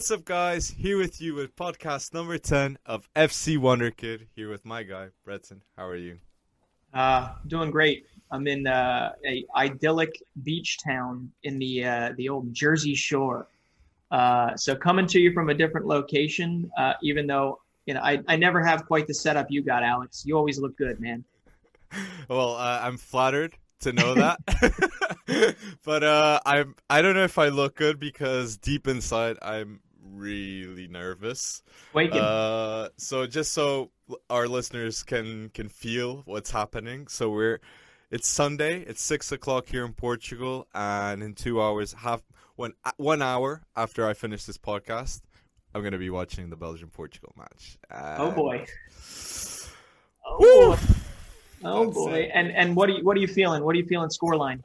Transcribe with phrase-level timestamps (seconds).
[0.00, 0.68] What's up, guys?
[0.70, 4.28] Here with you with podcast number 10 of FC Wonder Kid.
[4.36, 5.60] Here with my guy, Breton.
[5.76, 6.18] How are you?
[6.94, 8.06] Uh, doing great.
[8.30, 13.48] I'm in uh, a idyllic beach town in the uh, the old Jersey Shore.
[14.12, 18.22] Uh, so coming to you from a different location, uh, even though you know I,
[18.28, 20.22] I never have quite the setup you got, Alex.
[20.24, 21.24] You always look good, man.
[22.28, 27.48] Well, uh, I'm flattered to know that, but uh, I'm I don't know if I
[27.48, 29.80] look good because deep inside I'm
[30.18, 31.62] really nervous.
[31.92, 32.20] Waking.
[32.20, 33.90] Uh, so just so
[34.28, 37.06] our listeners can can feel what's happening.
[37.08, 37.60] So we're
[38.10, 38.80] it's Sunday.
[38.80, 42.22] It's six o'clock here in Portugal, and in two hours, half
[42.56, 45.22] one one hour after I finish this podcast,
[45.74, 47.78] I'm gonna be watching the Belgium Portugal match.
[47.90, 48.66] oh boy.
[50.30, 50.76] Oh Woo!
[50.76, 50.82] boy.
[51.64, 52.12] Oh That's boy.
[52.14, 52.30] it.
[52.34, 53.64] And and what are you what are you feeling?
[53.64, 54.60] What are you feeling scoreline?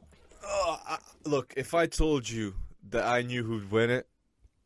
[0.46, 2.54] Oh, I, look, if I told you
[2.90, 4.08] that I knew who'd win it,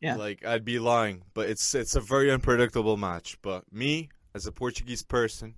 [0.00, 0.16] Yeah.
[0.16, 1.22] like I'd be lying.
[1.34, 3.36] But it's it's a very unpredictable match.
[3.42, 5.54] But me, as a Portuguese person,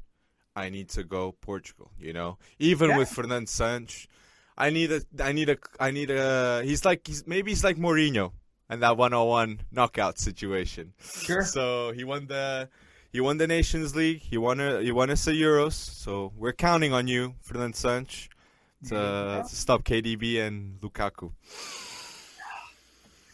[0.57, 1.91] I need to go Portugal.
[1.99, 2.99] You know, even Yeah.
[2.99, 4.07] with Fernando Santos,
[4.57, 6.63] I need a I need a I need a.
[6.65, 8.33] He's like he's maybe he's like Mourinho
[8.69, 10.93] and that 101 knockout situation.
[11.01, 11.45] Sure.
[11.45, 12.69] So he won the
[13.13, 14.21] he won the Nations League.
[14.23, 15.73] He won a, he won us a Euros.
[15.75, 18.29] So we're counting on you, Fernando Santos,
[18.89, 19.43] to, Yeah.
[19.49, 21.33] to stop KDB and Lukaku.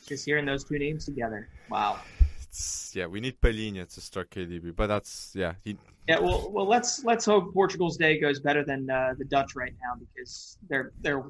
[0.06, 1.48] Just hearing those two names together.
[1.68, 1.98] Wow.
[2.42, 5.54] It's, yeah, we need Palhinha to start KDB, but that's yeah.
[5.64, 5.76] He,
[6.08, 9.74] Yeah, well, well, let's let's hope Portugal's day goes better than uh, the Dutch right
[9.82, 11.24] now because they're they're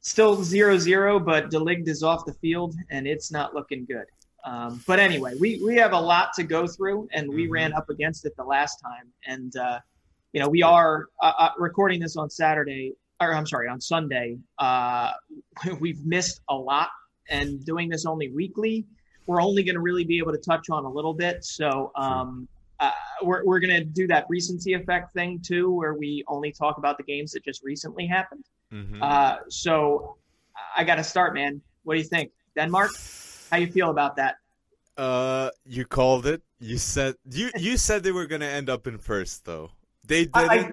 [0.00, 4.04] still 0-0, but De Ligt is off the field and it's not looking good.
[4.44, 7.50] Um, but anyway, we we have a lot to go through, and we Mhm.
[7.52, 9.78] ran up against it the last time, and uh,
[10.34, 14.36] you know we are uh, uh, recording this on Saturday, or I'm sorry, on Sunday.
[14.58, 15.12] Uh,
[15.80, 16.90] we've missed a lot,
[17.28, 18.84] and doing this only weekly,
[19.26, 21.44] we're only going to really be able to touch on a little bit.
[21.44, 21.90] So.
[21.96, 22.48] Um,
[22.80, 22.90] uh,
[23.22, 26.96] we're, we're going to do that recency effect thing too, where we only talk about
[26.98, 28.44] the games that just recently happened.
[28.72, 29.00] Mhm.
[29.00, 30.16] Uh, so
[30.76, 31.62] I got to start, man.
[31.84, 32.90] What do you think, Denmark?
[33.48, 34.38] How you feel about that?
[34.96, 36.42] Uh, you called it.
[36.58, 39.70] You said you you said they were gonna end up in first though.
[40.04, 40.50] They didn't.
[40.50, 40.72] I,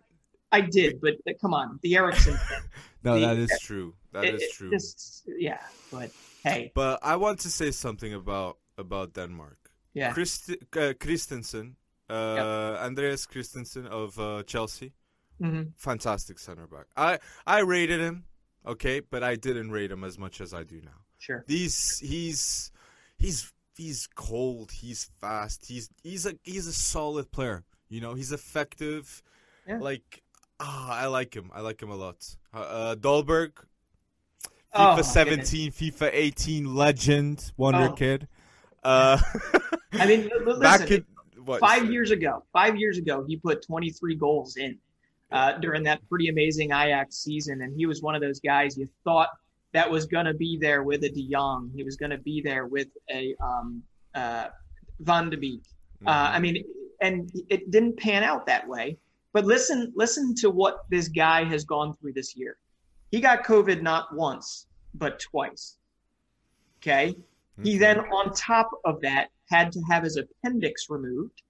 [0.52, 2.38] I did, but come on, the Eriksen
[3.04, 3.94] no, the- that is true.
[4.12, 4.72] That it- is true.
[4.72, 5.60] just- yeah,
[5.92, 6.10] but
[6.44, 9.58] hey, But I want to say something about about Denmark.
[9.94, 11.76] yeah, Christ, uh, Christensen,
[12.10, 14.94] uh, Andreas Christensen of uh, Chelsea,
[15.40, 16.86] hmm fantastic center back.
[16.96, 18.26] I I rated him,
[18.66, 21.00] okay, but I didn't rate him as much as I do now.
[21.20, 21.44] sure.
[21.48, 22.72] These he's
[23.18, 24.72] he's he's cold.
[24.72, 25.66] He's fast.
[25.68, 27.64] He's he's a he's a solid player.
[27.90, 29.22] You know, he's effective.
[29.68, 29.78] Yeah.
[29.80, 30.24] Like
[30.60, 31.52] ah, I like him.
[31.54, 32.38] I like him a lot.
[32.54, 32.96] Uh, uh,
[34.74, 37.94] Oh, FIFA my 17, FIFA 18 legend, wonder Oh.
[37.94, 38.28] kid.
[38.84, 39.20] Uh,
[39.94, 41.06] I mean, l- l- back in
[41.44, 44.78] what, five years ago, five years ago, he put 23 goals in
[45.32, 48.88] uh, during that pretty amazing Ajax season, and he was one of those guys you
[49.04, 49.30] thought
[49.74, 51.72] that was going to be there with a De Jong.
[51.76, 53.84] He was going to be there with a um,
[54.16, 54.48] uh,
[55.00, 55.62] Van de Beek.
[56.06, 56.36] Uh, Mhm.
[56.36, 56.64] I mean,
[57.02, 58.98] and it didn't pan out that way.
[59.34, 62.58] But listen, listen to what this guy has gone through this year.
[63.12, 65.78] He got COVID not once, but twice.
[66.82, 67.16] Okay.
[67.64, 71.44] He then, on top of that, had to have his appendix removed.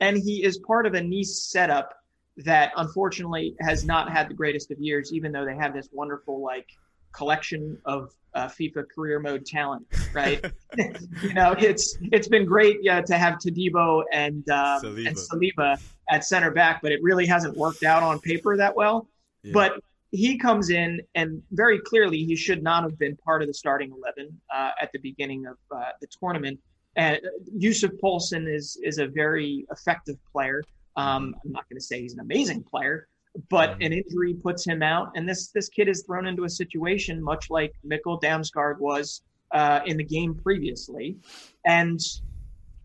[0.00, 1.94] And he is part of a Nice setup
[2.38, 6.42] that unfortunately has not had the greatest of years, even though they have this wonderful
[6.42, 6.66] like
[7.12, 10.44] collection of uh, FIFA career mode talent, right?
[11.22, 15.52] you know, it's it's been great yeah, to have Todibo and um, and Saliba.
[15.56, 19.08] Saliba at center back, but it really hasn't worked out on paper that well.
[19.42, 19.52] Yeah.
[19.52, 19.72] But
[20.12, 23.90] he comes in, and very clearly, he should not have been part of the starting
[23.90, 26.60] eleven uh, at the beginning of uh, the tournament.
[26.96, 27.18] And
[27.56, 30.62] Yusuf Poulsen is is a very effective player.
[30.96, 33.08] Um, I'm not going to say he's an amazing player,
[33.48, 37.22] but an injury puts him out, and this this kid is thrown into a situation
[37.22, 39.22] much like Mikkel Damsgaard was
[39.52, 41.16] uh, in the game previously,
[41.64, 41.98] and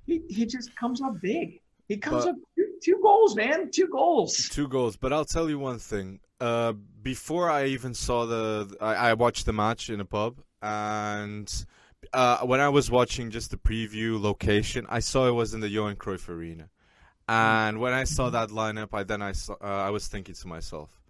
[0.06, 1.60] he he just comes up big.
[1.90, 4.50] He comes But- up two, two goals, man, two goals.
[4.50, 6.22] Two goals, but I'll tell you one thing.
[6.40, 11.52] Uh, before I even saw the, I, I watched the match in a pub, and
[12.14, 15.70] uh, when I was watching just the preview location, I saw it was in the
[15.70, 16.70] Johan Cruyff Arena.
[17.28, 20.48] And when I saw that lineup, I then I saw, uh, I was thinking to
[20.48, 21.02] myself,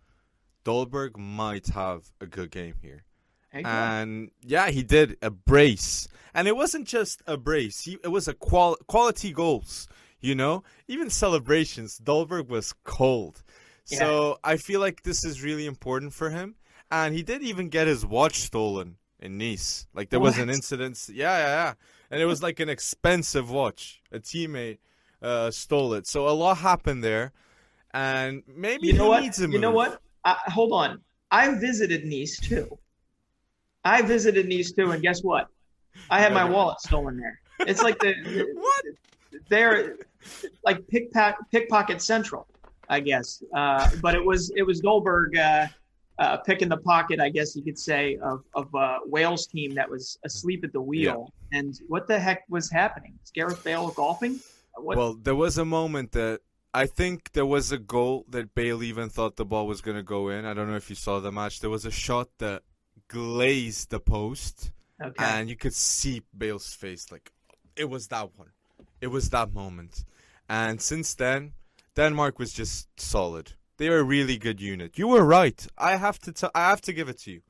[0.66, 3.04] Dolberg might have a good game here.
[3.52, 3.70] There you go.
[3.70, 7.82] And yeah, he did a brace, and it wasn't just a brace.
[7.82, 9.88] He, it was a qual- quality goals.
[10.20, 12.00] You know, even celebrations.
[12.04, 13.44] Dolberg was cold,
[13.88, 16.56] so I feel like this is really important for him.
[16.92, 19.88] And he did even get his watch stolen in Nice.
[19.94, 21.10] Like there was an incident.
[21.12, 21.74] Yeah, yeah, yeah.
[22.12, 24.02] And it was like an expensive watch.
[24.12, 24.78] A teammate
[25.22, 26.08] uh, stole it.
[26.08, 27.34] So a lot happened there.
[27.94, 29.24] And maybe You know he what?
[29.24, 29.54] needs a move.
[29.54, 30.00] You know what?
[30.24, 31.02] I, hold on.
[31.32, 32.78] I visited Nice too.
[33.84, 35.48] I visited Nice too, and guess what?
[36.10, 37.40] I had my wallet stolen there.
[37.62, 38.86] It's like the, the What?
[39.50, 39.96] they're
[40.64, 42.48] like pickpocket, pickpocket central,
[42.90, 43.44] I guess.
[43.54, 45.68] Uh, but it was it was Dolberg uh,
[46.20, 49.90] uh, picking the pocket, I guess you could say, of of uh, Wales team that
[49.90, 51.34] was asleep at the wheel.
[51.52, 53.18] And what the heck was happening?
[53.24, 54.40] Is Gareth Bale golfing?
[54.76, 54.98] What?
[54.98, 56.42] Well, there was a moment that
[56.74, 60.04] I think there was a goal that Bale even thought the ball was going to
[60.04, 60.46] go in.
[60.46, 61.60] I don't know if you saw the match.
[61.60, 62.64] There was a shot that
[63.08, 64.72] glazed the post,
[65.04, 65.16] okay.
[65.18, 67.12] and you could see Bale's face.
[67.12, 67.32] Like,
[67.76, 68.50] it was that one.
[69.02, 70.04] It was that moment.
[70.50, 71.54] And since then,
[71.98, 73.54] Denmark was just solid.
[73.78, 75.00] They were a really good unit.
[75.00, 75.66] You were right.
[75.78, 76.32] I have to.
[76.32, 77.42] T- I have to give it to you.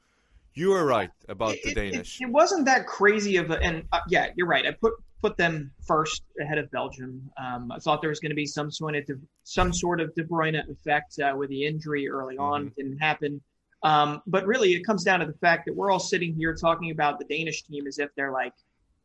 [0.53, 2.21] You were right about the It- it- Danish.
[2.21, 4.65] It, wasn't that crazy of a, and uh, yeah, you're right.
[4.65, 7.29] I put put them first ahead of Belgium.
[7.37, 10.15] Um, I thought there was going to be some sort of De, some sort of
[10.15, 12.69] De Bruyne effect uh, with the injury early on.
[12.69, 12.75] Mhm.
[12.75, 13.41] Didn't happen.
[13.83, 16.91] Um, but really, it comes down to the fact that we're all sitting here talking
[16.91, 18.53] about the Danish team as if they're like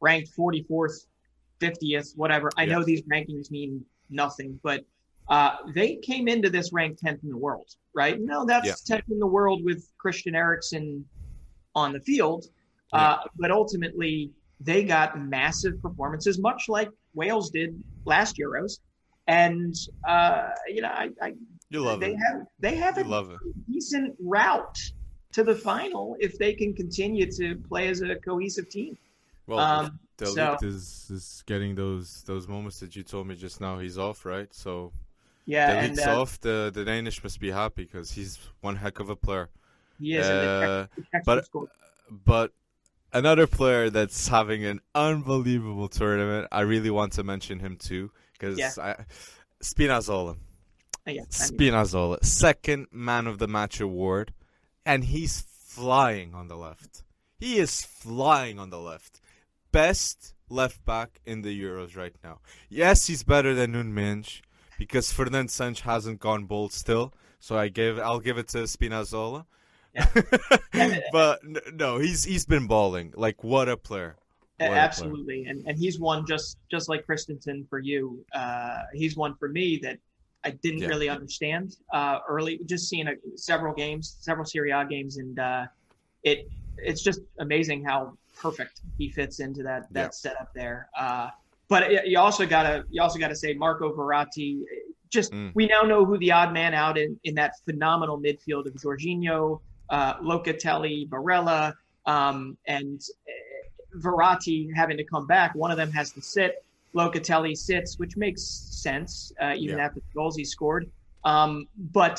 [0.00, 1.06] ranked 44th,
[1.60, 2.48] 50th, whatever.
[2.56, 4.84] I know these rankings mean nothing, but
[5.28, 8.20] uh, they came into this ranked 10th in the world, right?
[8.20, 8.96] No, that's Yeah.
[8.96, 11.04] 10th in the world with Christian Eriksen
[11.74, 12.46] on the field.
[12.92, 12.98] Yeah.
[13.12, 14.30] Uh, but ultimately,
[14.60, 18.80] they got massive performances, much like Wales did last Euros.
[19.28, 19.74] And
[20.06, 21.32] uh, you know, I, I
[21.70, 22.16] You love they it.
[22.26, 23.38] have they have You a love it.
[23.72, 24.76] decent route
[25.32, 28.98] to the final if they can continue to play as a cohesive team.
[29.46, 33.60] Well, Um, the so- is is getting those those moments that you told me just
[33.60, 33.78] now.
[33.78, 34.52] He's off, right?
[34.52, 34.92] So
[35.44, 36.40] Yeah, the and uh, off.
[36.40, 39.50] The the Danish must be happy because he's one heck of a player.
[39.98, 40.26] he is.
[40.26, 41.48] and the Uh, the but-
[42.24, 42.52] but
[43.12, 46.48] another player that's having an unbelievable tournament.
[46.52, 49.04] I really want to mention him too because Yeah.
[49.62, 50.36] Spinazzola.
[51.06, 54.32] Uh, yeah, Spinazzola, second man of the match award,
[54.86, 57.02] and he's flying on the left.
[57.38, 59.20] He is flying on the left.
[59.72, 62.38] Best left back in the Euros right now.
[62.68, 64.42] Yes, he's better than Nuno Mendes
[64.86, 67.12] because Fernando Santos hasn't gone bold still.
[67.40, 69.46] So I give I'll give it to Spinazzola.
[69.94, 70.08] Yeah.
[71.12, 71.40] but
[71.74, 73.12] no, he's he's been balling.
[73.16, 74.16] Like what a player.
[74.58, 74.80] What a player.
[74.80, 78.24] absolutely, and and he's one just just like Christensen for you.
[78.34, 79.98] Uh, he's one for me that
[80.44, 80.88] I didn't Yeah.
[80.88, 82.60] really understand uh, early.
[82.66, 85.66] Just seeing a, several games, several Serie A games, and uh,
[86.22, 86.48] it
[86.78, 90.10] it's just amazing how perfect he fits into that that Yeah.
[90.10, 90.88] setup there.
[91.72, 94.60] But you also gotta you also gotta say Marco Verratti.
[95.08, 95.52] Just Mm.
[95.54, 99.58] we now know who the odd man out in in that phenomenal midfield of Jorginho,
[99.88, 101.72] uh, Locatelli, Barella,
[102.04, 105.54] um, and uh, Verratti having to come back.
[105.54, 106.62] One of them has to sit.
[106.94, 109.86] Locatelli sits, which makes sense, uh, even Yeah.
[109.86, 110.90] after the goals he scored.
[111.24, 112.18] Um, but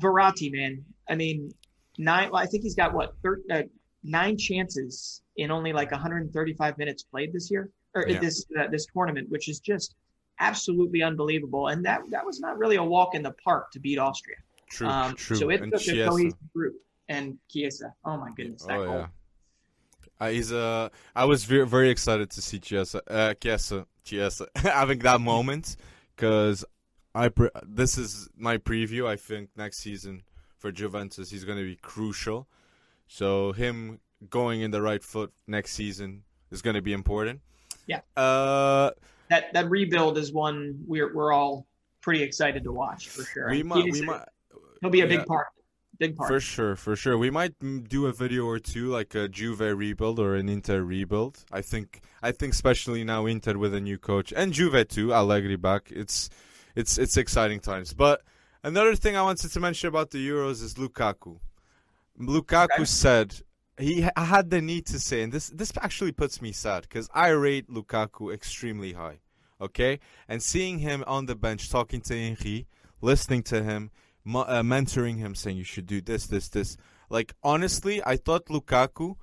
[0.00, 1.50] Verratti, man, I mean,
[1.98, 2.30] nine.
[2.32, 3.62] I think he's got what thir- uh,
[4.02, 8.20] nine chances in only like 135 minutes played this year or Yeah.
[8.20, 9.94] this uh, this tournament, which is just
[10.40, 11.68] absolutely unbelievable.
[11.68, 14.36] And that that was not really a walk in the park to beat Austria.
[14.70, 15.36] True, Um, true.
[15.36, 16.76] So it and took a cohesive group.
[17.08, 18.94] And Chiesa, oh my goodness, that Oh goal.
[18.98, 19.06] yeah.
[20.20, 24.98] Uh, he's uh, I was very very excited to see Chiesa, uh, Chiesa, Chiesa having
[25.00, 25.76] that moment
[26.14, 26.64] because
[27.14, 29.06] I pre- this is my preview.
[29.06, 30.22] I think next season
[30.58, 32.46] for Juventus he's going to be crucial.
[33.06, 37.40] So him going in the right foot next season is going to be important.
[37.88, 38.00] Yeah.
[38.16, 38.92] Uh,
[39.30, 41.66] that that rebuild is one we're we're all
[42.00, 43.50] pretty excited to watch for sure.
[43.50, 44.22] we might we might
[44.80, 45.16] he'll be a yeah.
[45.16, 45.46] big part,
[45.98, 46.28] big part.
[46.28, 47.18] For sure, for sure.
[47.18, 47.54] We might
[47.88, 51.44] do a video or two, like a Juve rebuild or an Inter rebuild.
[51.52, 55.56] I think, I think, especially now Inter with a new coach and Juve too, Allegri
[55.56, 55.90] back.
[55.90, 56.30] It's,
[56.74, 57.92] it's, it's exciting times.
[57.92, 58.22] But
[58.62, 61.38] another thing I wanted to mention about the Euros is Lukaku.
[62.20, 62.84] Lukaku Okay.
[62.84, 63.42] said
[63.78, 67.08] he ha- had the need to say, and this, this actually puts me sad because
[67.14, 69.20] I rate Lukaku extremely high.
[69.60, 72.68] Okay, and seeing him on the bench talking to Henry,
[73.00, 73.90] listening to him
[74.24, 76.76] mo- uh, mentoring him, saying you should do this, this, this.
[77.10, 79.16] Like honestly, I thought Lukaku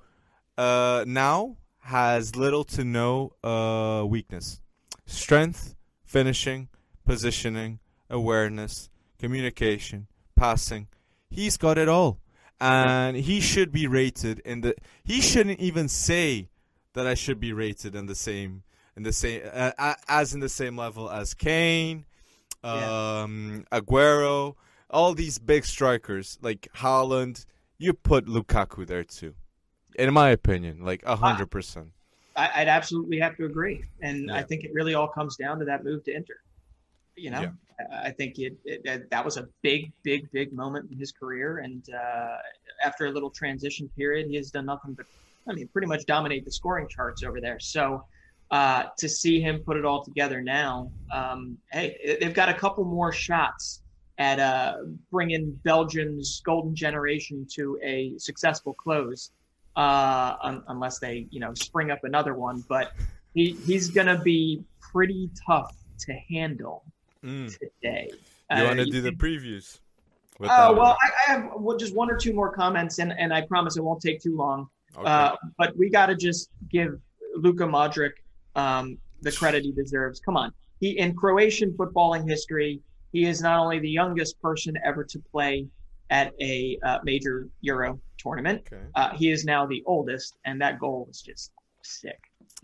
[0.58, 4.60] uh, now has little to no uh, weakness,
[5.06, 6.68] strength, finishing,
[7.06, 7.78] positioning,
[8.10, 10.88] awareness, communication, passing.
[11.30, 12.18] He's got it all,
[12.60, 14.74] and he should be rated in the.
[15.04, 16.48] He shouldn't even say
[16.94, 18.62] that I should be rated in the same
[18.96, 22.06] in the same uh, as in the same level as Kane,
[22.64, 23.22] Yeah.
[23.22, 24.54] um, Aguero,
[24.90, 27.44] all these big strikers like Haaland.
[27.78, 29.34] You put Lukaku there too.
[29.98, 31.88] in my opinion, like a hundred percent.
[32.38, 35.84] I'd absolutely have to agree, and I think it really all comes down to that
[35.84, 36.34] move to Inter.
[37.16, 37.50] You know, Yeah.
[38.06, 41.58] I think it, it that- that was a big, big, big moment in his career,
[41.58, 42.36] and uh,
[42.84, 45.06] after a little transition period, he has done nothing but,
[45.48, 47.58] I mean, pretty much dominate the scoring charts over there.
[47.60, 48.04] So
[48.50, 52.84] uh, to see him put it all together now, um, hey, they've got a couple
[52.84, 53.82] more shots
[54.18, 54.76] at uh,
[55.10, 59.30] bringing Belgium's golden generation to a successful close,
[59.76, 62.64] uh, un- unless they, you know, spring up another one.
[62.68, 62.92] But
[63.34, 65.74] he, he's going to be pretty tough
[66.06, 66.84] to handle
[67.26, 67.58] Mm.
[67.58, 68.10] today.
[68.56, 69.80] You want to Uh, do the previews?
[70.38, 70.96] Oh that well.
[71.02, 73.82] I, I have well, just one or two more comments, and, and I promise it
[73.82, 74.68] won't take too long.
[74.96, 75.08] Okay.
[75.08, 77.00] Uh, but we got to just give
[77.34, 78.12] Luka Modric
[78.54, 80.20] um, the credit he deserves.
[80.20, 82.80] Come on, he in Croatian footballing history,
[83.12, 85.66] he is not only the youngest person ever to play
[86.10, 88.62] at a uh, major Euro tournament.
[88.72, 88.82] okay.
[88.94, 91.50] Uh, he is now the oldest, and that goal was just
[91.82, 92.20] sick.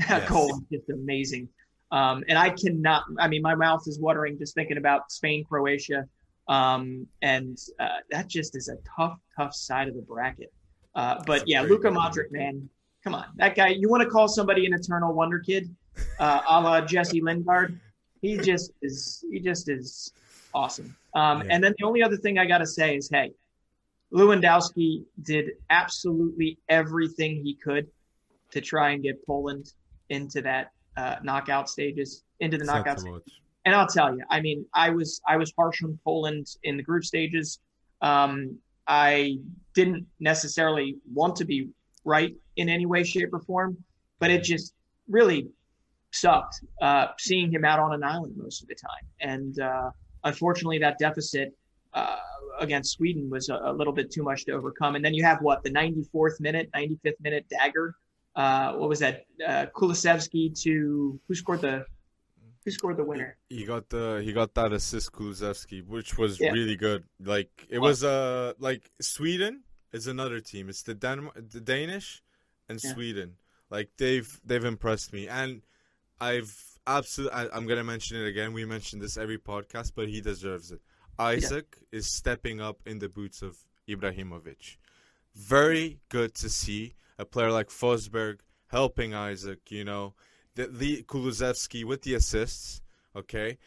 [0.09, 0.28] That Yes.
[0.28, 1.49] goal was just amazing.
[1.92, 6.06] Um, and I cannot, I mean, my mouth is watering just thinking about Spain, Croatia.
[6.49, 10.52] Um, and uh, that just is a tough, tough side of the bracket.
[10.94, 11.88] Uh, but yeah, Luka.
[11.88, 12.68] Modric, man,
[13.04, 13.26] come on.
[13.37, 15.68] That guy, you want to call somebody an eternal wonder kid,
[16.18, 17.78] uh, a la Jesse Lingard?
[18.22, 20.12] He just is, he just is
[20.54, 20.96] awesome.
[21.14, 21.49] Um, Yeah.
[21.50, 23.32] And then the only other thing I got to say is, hey,
[24.12, 27.87] Lewandowski did absolutely everything he could
[28.50, 29.72] to try and get Poland
[30.08, 33.00] into that uh, knockout stages, into the It's knockout.
[33.00, 33.22] stages.
[33.64, 36.82] And I'll tell you, I mean, I was I was harsh on Poland in the
[36.82, 37.61] group stages.
[38.00, 38.58] Um,
[38.88, 39.38] I
[39.75, 41.68] didn't necessarily want to be
[42.04, 43.76] right in any way, shape, or form,
[44.18, 44.75] but it just
[45.08, 45.49] really
[46.11, 49.04] sucked uh, seeing him out on an island most of the time.
[49.20, 49.90] And uh,
[50.25, 51.56] unfortunately, that deficit
[51.94, 52.16] uh,
[52.58, 54.94] against Sweden was a, a little bit too much to overcome.
[54.94, 57.94] And then you have what the 94th minute, 95th minute dagger.
[58.35, 59.27] Uh, what was that?
[59.47, 61.85] Uh, Kulusevski to who scored the
[62.65, 63.37] who scored the winner?
[63.49, 66.53] He got the he got that assist Kulusevski, which was Yeah.
[66.53, 67.05] really good.
[67.21, 70.69] Like it Well- was uh like Sweden is another team.
[70.69, 72.23] It's the Denmark, the Danish,
[72.69, 72.95] and Yeah.
[72.95, 73.37] Sweden.
[73.71, 75.62] Like they've they've impressed me, and
[76.21, 77.51] I've absolutely.
[77.53, 78.53] I'm gonna mention it again.
[78.53, 80.81] We mentioned this every podcast, but he deserves it.
[81.21, 83.59] Isak is stepping up in the boots of
[83.89, 84.77] Ibrahimovic.
[85.35, 88.38] Very good to see a player like Forsberg
[88.69, 89.71] helping Isak.
[89.71, 90.14] You know,
[90.54, 92.81] the, the Kulusevski with the assists.
[93.14, 93.59] Okay,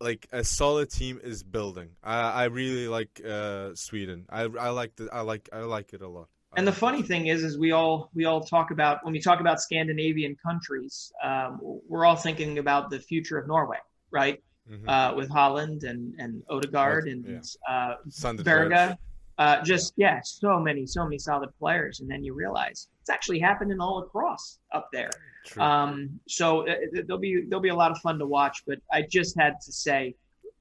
[0.00, 1.90] like a solid team is building.
[2.02, 4.26] I I really like uh, Sweden.
[4.30, 6.28] I I like the I like I like it a lot.
[6.56, 9.40] And the funny thing is, is we all we all talk about when we talk
[9.40, 13.78] about Scandinavian countries, um, we're all thinking about the future of Norway,
[14.10, 14.42] right?
[14.70, 14.88] Mhm.
[14.88, 17.40] Uh, with Haaland and and Odegaard and Yeah.
[17.68, 17.96] uh,
[18.42, 18.98] Berga,
[19.38, 23.38] uh, just yeah, so many so many solid players, and then you realize it's actually
[23.38, 25.10] happening all across up there.
[25.46, 25.62] True.
[25.62, 28.62] Um, so uh, there'll be there'll be a lot of fun to watch.
[28.66, 30.14] But I just had to say,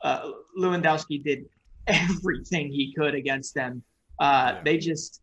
[0.03, 0.29] uh,
[0.59, 1.45] Lewandowski did
[1.87, 3.83] everything he could against them.
[4.19, 4.61] Uh, Yeah.
[4.63, 5.21] They just,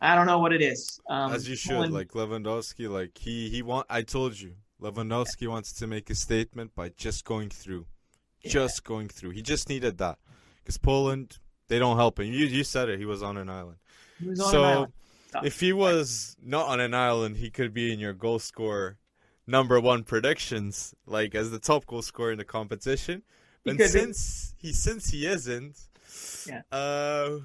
[0.00, 1.00] I don't know what it is.
[1.08, 2.88] Um, As you should, Poland- like Lewandowski.
[2.88, 3.86] Like he he want.
[3.90, 7.86] I told you, Lewandowski wants to make a statement by just going through,
[8.42, 8.50] Yeah.
[8.50, 9.30] just going through.
[9.30, 10.18] He just needed that
[10.62, 11.38] because Poland
[11.68, 12.26] they don't help him.
[12.26, 12.98] You you said it.
[12.98, 13.76] He was on an island.
[14.18, 14.92] he was on an so island.
[15.44, 18.96] If he was not on an island, he could be in your goal scorer
[19.46, 23.22] number one predictions, like as the top goal scorer in the competition.
[23.64, 23.98] He But could be.
[24.00, 25.76] since he since he isn't,
[26.46, 26.62] Yeah.
[26.72, 27.38] uh,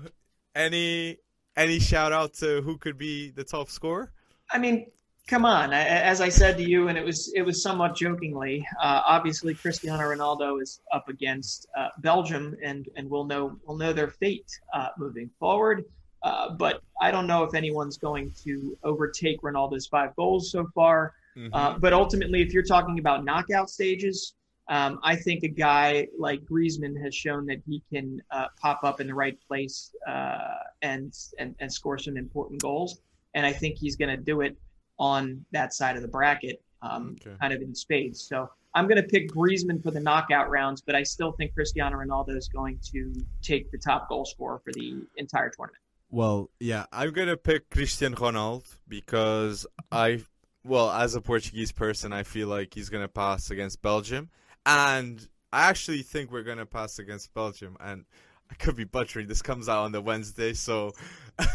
[0.56, 1.18] any
[1.56, 4.12] any shout out to who could be the top scorer?
[4.50, 4.90] I mean,
[5.28, 5.74] come on.
[5.74, 8.66] As I said to you, and it was it was somewhat jokingly.
[8.82, 13.94] Uh, obviously, Cristiano Ronaldo is up against uh, Belgium, and and we'll know we'll know
[13.94, 15.86] their fate uh, moving forward.
[16.24, 21.14] Uh, but I don't know if anyone's going to overtake Ronaldo's five goals so far.
[21.38, 21.50] Mhm.
[21.52, 24.36] Uh, but ultimately, if you're talking about knockout stages,
[24.70, 29.02] um, I think a guy like Griezmann has shown that he can uh, pop up
[29.02, 33.02] in the right place uh, and, and and score some important goals.
[33.34, 34.56] And I think he's going to do it
[35.00, 37.36] on that side of the bracket, um, Okay.
[37.40, 38.22] kind of in spades.
[38.22, 41.98] So I'm going to pick Griezmann for the knockout rounds, but I still think Cristiano
[41.98, 45.80] Ronaldo is going to take the top goal scorer for the entire tournament.
[46.10, 50.22] Well, yeah, I'm gonna pick Cristiano Ronaldo because I,
[50.64, 54.30] well, as a Portuguese person, I feel like he's gonna pass against Belgium,
[54.64, 57.78] and I actually think we're gonna pass against Belgium.
[57.80, 58.06] And
[58.54, 59.28] I could be butchering.
[59.28, 60.92] This comes out on the Wednesday, so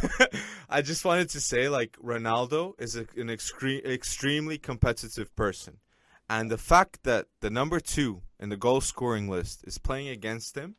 [0.69, 5.79] I just wanted to say, like, Ronaldo is a, an extre- extremely competitive person,
[6.29, 10.57] and the fact that the number two in the goal scoring list is playing against
[10.57, 10.75] him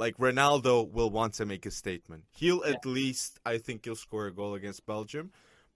[0.00, 2.24] like Ronaldo will want to make a statement.
[2.32, 5.30] He'll at least, I think, he'll score a goal against Belgium.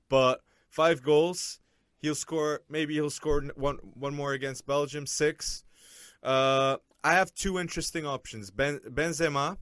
[0.08, 1.60] but five goals.
[1.98, 2.62] He'll score.
[2.68, 5.06] Maybe he'll score one one more against Belgium.
[5.06, 5.62] Six.
[6.22, 8.50] Uh, I have two interesting options.
[8.50, 9.58] Ben Benzema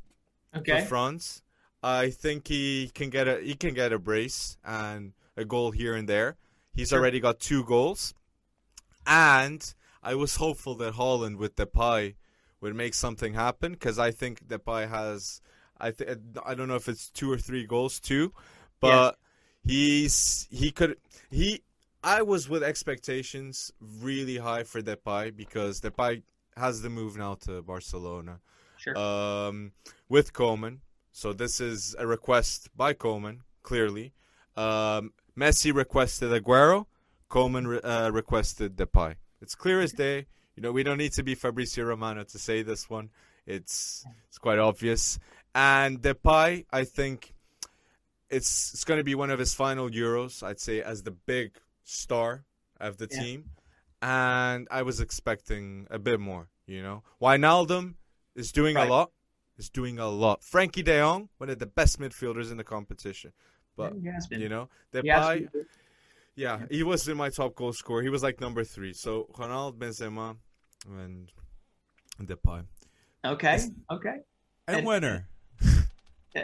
[0.55, 0.83] Okay.
[0.83, 1.43] for France.
[1.83, 5.95] I think he can get a he can get a brace and a goal here
[5.95, 6.37] and there.
[6.73, 7.01] He's Sure.
[7.01, 8.15] already got two goals,
[9.07, 12.15] and I was hopeful that Holland with Depay
[12.61, 15.41] would make something happen because I think Depay has
[15.81, 18.33] I th- I don't know if it's two or three goals too,
[18.81, 19.19] but
[19.65, 20.97] he's he could
[21.31, 21.63] he
[22.05, 26.23] I was with expectations really high for Depay because Depay
[26.57, 28.41] has the move now to Barcelona
[28.77, 28.97] Sure.
[28.97, 29.73] um,
[30.09, 30.79] with Koeman.
[31.13, 34.13] So this is a request by Koeman, clearly.
[34.57, 36.87] Um, Messi requested Aguero.
[37.31, 39.15] Koeman re- uh, requested Depay.
[39.41, 40.27] It's clear as day.
[40.57, 43.11] You know, we don't need to be Fabrizio Romano to say this one.
[43.47, 45.19] It's it's quite obvious.
[45.55, 47.35] And Depay, I think
[48.31, 50.43] it's it's going to be one of his final Euros.
[50.43, 51.53] I'd say as the big
[51.85, 52.45] star
[52.81, 53.21] of the Yeah.
[53.23, 53.45] team,
[54.03, 56.49] and I was expecting a bit more.
[56.67, 57.95] You know, Wijnaldum
[58.35, 58.87] is doing Right.
[58.89, 59.11] a lot.
[59.59, 60.41] Is doing a lot.
[60.43, 63.33] Frenkie De Jong, one of the best midfielders in the competition.
[63.77, 64.41] But been.
[64.41, 65.67] you know, Depay, been.
[66.35, 68.03] yeah, he was in my top goal scorer.
[68.03, 68.93] He was like number three.
[68.93, 70.37] So Ronald Benzema
[70.87, 71.31] and
[72.21, 72.65] Depay.
[73.25, 73.59] Okay.
[73.91, 74.17] Okay.
[74.67, 75.29] And And- winner.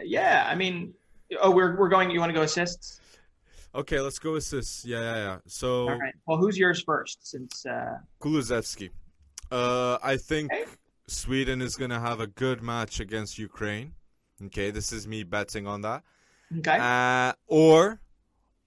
[0.04, 0.46] Yeah.
[0.46, 0.92] I mean,
[1.40, 2.10] oh, we're we're going.
[2.10, 3.00] You want to go assists?
[3.74, 4.84] Okay, let's go assists.
[4.84, 5.38] Yeah, yeah, yeah.
[5.46, 6.14] So All right.
[6.26, 7.26] Well, who's yours first?
[7.26, 8.90] Since uh, Kulusevski.
[9.50, 10.64] Uh, I think Okay.
[11.06, 13.92] Sweden is gonna have a good match against Ukraine.
[14.46, 16.02] Okay, this is me betting on that.
[16.58, 16.78] okay.
[16.78, 18.00] Uh, or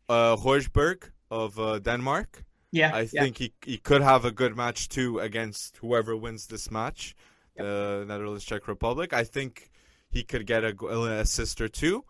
[0.09, 2.43] uh, Horsberg of uh, Denmark.
[2.71, 2.91] yeah.
[2.95, 3.23] I yeah.
[3.23, 7.15] think he he could have a good match too against whoever wins this match,
[7.57, 9.13] the Netherlands Czech Republic.
[9.13, 9.71] I think
[10.09, 12.03] he could get a, an assist or two.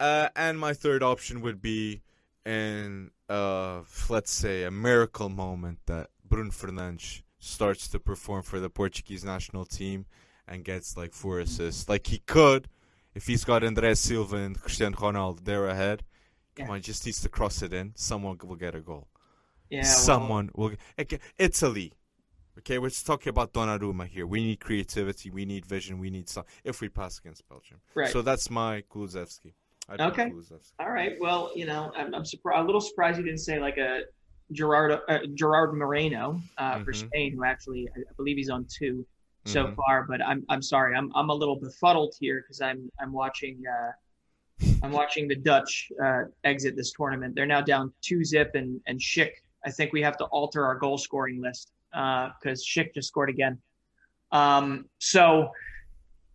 [0.00, 2.02] Uh, and my third option would be
[2.46, 8.70] in uh, let's say a miracle moment that Bruno Fernandes starts to perform for the
[8.70, 10.06] Portuguese national team
[10.46, 11.88] and gets like four assists.
[11.88, 12.68] Like he could
[13.14, 16.04] if he's got André Silva and Cristiano Ronaldo there ahead.
[16.54, 16.72] Come Yeah.
[16.74, 17.92] on, just needs to cross it in.
[17.96, 19.08] Someone will get a goal
[19.70, 19.82] yeah.
[19.82, 21.92] well, someone will okay, Italy.
[22.58, 24.26] Okay, we're just talking about Donnarumma here.
[24.26, 26.44] We need creativity, we need vision, we need some.
[26.64, 28.10] If we pass against Belgium, Right.
[28.10, 29.52] So that's my Kulusevski.
[29.90, 30.32] Okay.
[30.78, 31.16] All right.
[31.18, 32.62] Well, you know, I'm, I'm surprised.
[32.62, 34.02] A little surprised you didn't say like a
[34.52, 36.96] Gerard uh, Gerard Moreno uh, for Mhm.
[36.96, 39.06] Spain, who actually I believe he's on two
[39.44, 39.76] so Mhm.
[39.76, 40.04] far.
[40.08, 40.94] But I'm I'm sorry.
[40.94, 43.92] I'm I'm a little befuddled here because I'm I'm watching uh,
[44.82, 47.34] I'm watching the Dutch uh, exit this tournament.
[47.34, 49.30] They're now down two zip and and Schick.
[49.64, 53.58] I think we have to alter our goal scoring list because Schick just scored again.
[54.32, 55.50] Um, so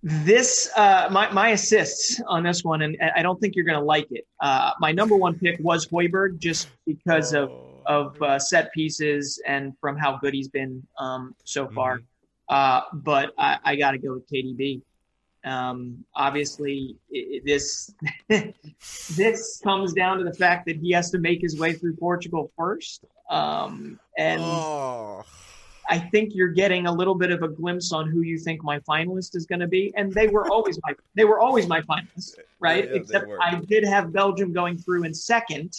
[0.03, 3.85] this uh, my my assists on this one, and I don't think you're going to
[3.85, 4.27] like it.
[4.41, 7.51] Uh, my number one pick was Højbjerg, just because of
[7.85, 11.99] of uh, set pieces and from how good he's been um, so far.
[11.99, 12.03] Mhm.
[12.49, 14.81] Uh, but I, I got to go with KDB.
[15.45, 17.93] Um, obviously, i i- this
[19.15, 22.51] this comes down to the fact that he has to make his way through Portugal
[22.57, 25.23] first, um, and oh.
[25.89, 28.79] I think you're getting a little bit of a glimpse on who you think my
[28.79, 32.35] finalist is going to be, and they were always my they were always my finalists,
[32.59, 32.85] right?
[32.85, 33.27] Yeah, Except.
[33.41, 35.73] I did have Belgium going through in second,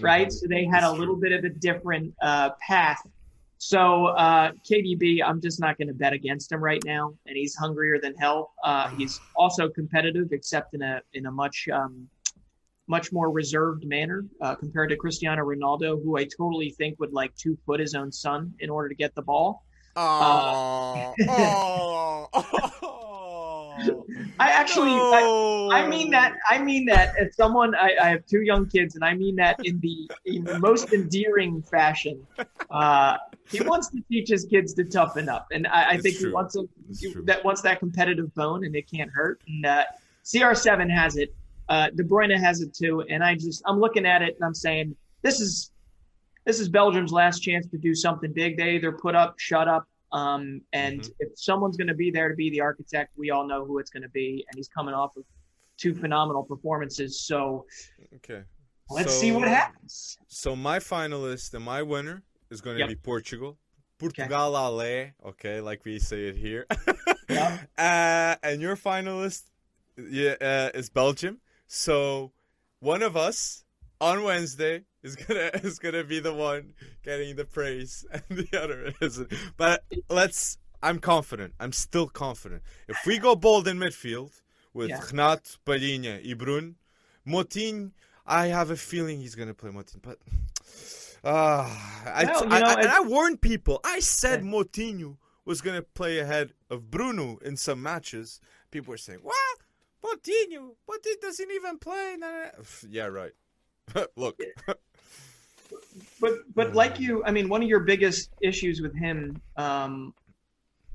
[0.00, 0.28] right?
[0.28, 0.32] Mhm.
[0.32, 3.02] So they had a little bit of a different uh, path.
[3.58, 7.54] So uh, KDB, I'm just not going to bet against him right now, and he's
[7.54, 8.52] hungrier than hell.
[8.64, 12.08] Uh, he's also competitive, except in a in a much um,
[12.90, 17.34] much more reserved manner uh, compared to Cristiano Ronaldo, who I totally think would like
[17.36, 19.64] two foot his own son in order to get the ball.
[19.96, 21.14] Oh.
[21.28, 22.28] oh.
[24.40, 26.34] I actually, I, I mean that.
[26.50, 27.74] I mean that as someone.
[27.74, 30.92] I, I have two young kids, and I mean that in the, in the most
[30.92, 32.26] endearing fashion.
[32.70, 33.16] Uh,
[33.48, 36.28] he wants to teach his kids to toughen up, and I, I It's think he
[36.28, 37.22] wants a, It's true.
[37.26, 39.40] that wants that competitive bone, and it can't hurt.
[39.46, 39.84] And uh,
[40.24, 41.34] CR7 has it.
[41.70, 44.54] Uh, De Bruyne has it too, and I just I'm looking at it and I'm
[44.54, 45.70] saying this is
[46.44, 48.56] this is Belgium's last chance to do something big.
[48.56, 51.12] They either put up, shut up, um, and Mhm.
[51.20, 53.90] if someone's going to be there to be the architect, we all know who it's
[53.90, 55.24] going to be, and he's coming off of
[55.76, 57.20] two phenomenal performances.
[57.24, 57.66] So
[58.16, 58.42] Okay.
[58.90, 60.18] let's So- see what happens.
[60.26, 62.88] So my finalist and my winner is going to Yep.
[62.88, 63.58] be Portugal.
[63.98, 66.66] Portugal ale, okay, like we say it here.
[67.28, 67.70] Yep.
[67.78, 69.44] uh, and your finalist
[69.96, 71.40] yeah, uh, is Belgium.
[71.72, 72.32] So
[72.80, 73.64] one of us
[74.00, 78.92] on Wednesday is gonna is gonna be the one getting the praise, and the other
[79.00, 79.32] isn't.
[79.56, 80.58] But let's.
[80.82, 81.54] I'm confident.
[81.60, 82.62] I'm still confident.
[82.88, 84.32] If we go bold in midfield
[84.74, 85.00] with Yeah.
[85.12, 86.74] Gnat, Palhinha, and Brun,
[87.24, 87.92] Motin,
[88.26, 90.18] I have a feeling he's gonna play Moutinho, but
[91.22, 91.68] uh,
[92.04, 93.78] I, well, I, know, I- and I warned people.
[93.84, 94.50] I said Yeah.
[94.50, 98.40] Moutinho was gonna play ahead of Bruno in some matches.
[98.72, 99.36] People were saying, "What?
[100.04, 100.74] Moutinho?
[100.88, 103.32] Moutinho doesn't even play." Nah, nah, nah." Yeah, right.
[104.16, 104.40] Look,
[106.20, 110.14] But but like you, I mean, one of your biggest issues with him um,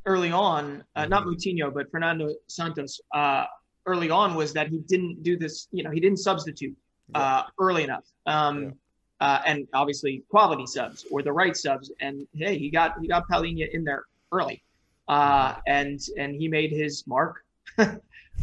[0.06, 1.32] early on, uh, not Mm-hmm.
[1.32, 3.46] Moutinho, but Fernando Santos, uh,
[3.86, 5.68] early on was that he didn't do this.
[5.72, 6.76] You know, he didn't substitute
[7.14, 8.74] uh, early enough, um,
[9.20, 11.92] uh, and obviously quality subs or the right subs.
[12.00, 14.62] And hey, he got he got Palhinha in there early,
[15.08, 17.44] uh, and and he made his mark.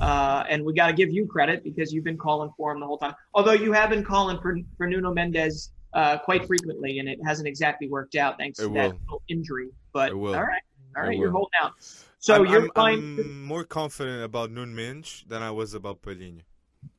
[0.01, 2.87] Uh, and we got to give you credit because you've been calling for him the
[2.87, 3.15] whole time.
[3.35, 7.47] Although you have been calling for, for Nuno Mendes uh, quite frequently, and it hasn't
[7.47, 8.75] exactly worked out thanks It to will.
[8.91, 9.69] that little injury.
[9.93, 10.63] But It all right,
[10.97, 11.73] all It you're holding out.
[12.19, 12.99] So I'm, you're I'm, fine.
[12.99, 16.43] I'm more confident about Nuno Mendes than I was about Palhinha.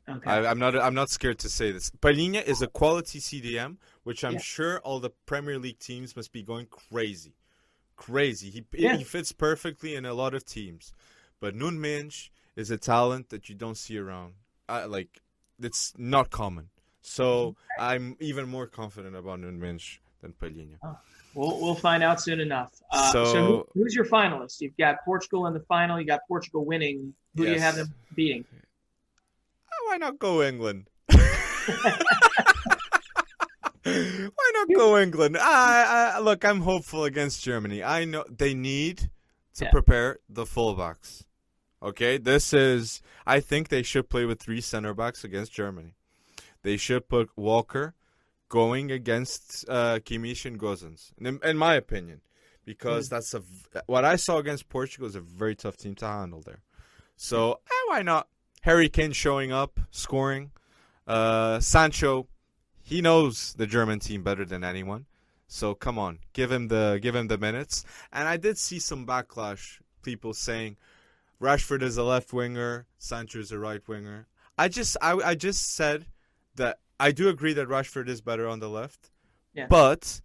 [0.08, 0.30] okay.
[0.30, 0.78] I, I'm not.
[0.78, 1.90] I'm not scared to say this.
[2.02, 4.40] Palhinha is a quality CDM, which I'm Yeah.
[4.40, 7.34] sure all the Premier League teams must be going crazy,
[7.96, 8.50] crazy.
[8.50, 8.96] He Yeah.
[8.98, 10.94] he fits perfectly in a lot of teams,
[11.40, 14.34] but Nuno Mendes is a talent that you don't see around.
[14.70, 15.22] I, like
[15.62, 16.70] it's not common.
[17.02, 20.78] So I'm even more confident about Nuno Mendes than Palhinha.
[21.36, 22.72] We'll we'll find out soon enough.
[22.92, 24.62] Uh, so So- who, who's your finalist?
[24.62, 26.00] You've got Portugal in the final.
[26.00, 27.14] You got Portugal winning.
[27.36, 28.46] Who do you have them beating?
[29.74, 30.88] Oh, why not go England?
[33.84, 35.38] why not go England?
[35.40, 37.84] I, I, look, I'm hopeful against Germany.
[37.84, 39.10] I know they need
[39.56, 39.72] to Yeah.
[39.72, 41.24] prepare the fullbacks.
[41.84, 43.02] Okay, this is.
[43.26, 45.96] I think they should play with three center backs against Germany.
[46.62, 47.94] They should put Walker
[48.48, 52.22] going against uh, Kimmich and Gosens, in, in my opinion,
[52.64, 53.42] because that's a
[53.88, 56.62] what I saw against Portugal is a very tough team to handle there.
[57.18, 58.28] So eh, why not?
[58.62, 60.52] Harry Kane showing up, scoring.
[61.06, 62.28] Uh, Sancho,
[62.82, 65.06] he knows the German team better than anyone.
[65.48, 67.84] So come on, give him the give him the minutes.
[68.14, 70.78] And I did see some backlash, people saying
[71.42, 74.28] Rashford is a left winger, Sancho is a right winger.
[74.58, 76.06] I just I, I just said
[76.56, 79.12] that I do agree that Rashford is better on the left,
[79.54, 79.68] Yeah.
[79.68, 80.22] but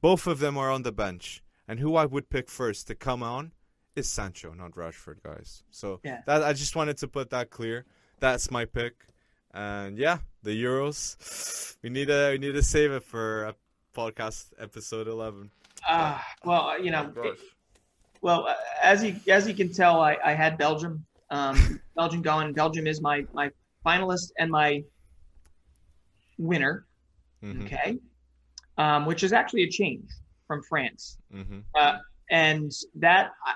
[0.00, 3.22] both of them are on the bench, and who I would pick first to come
[3.22, 3.52] on
[3.94, 5.64] is Sancho, not Rashford, guys.
[5.70, 6.22] So Yeah.
[6.26, 7.84] that I just wanted to put that clear.
[8.20, 8.94] That's my pick,
[9.52, 11.76] and yeah, the Euros.
[11.82, 13.54] We need to we need to save it for a
[13.94, 15.50] podcast episode eleven.
[15.86, 17.34] Uh, well, you know, Oh.
[18.22, 21.04] Well, uh, as you as you can tell, I, I had Belgium.
[21.30, 22.52] Um, Belgium going.
[22.54, 23.50] Belgium is my my
[23.84, 24.82] finalist and my
[26.38, 26.86] winner.
[27.44, 27.98] Mhm, Okay,
[28.78, 30.08] um, which is actually a change
[30.46, 31.64] from France, mhm.
[31.74, 31.98] uh,
[32.30, 33.54] and that I,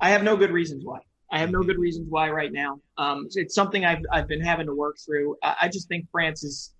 [0.00, 1.00] I have no good reasons why.
[1.32, 2.80] I have no good reasons why right now.
[2.98, 5.36] Um, it's, it's something I've I've been having to work through.
[5.42, 6.72] I, I just think France is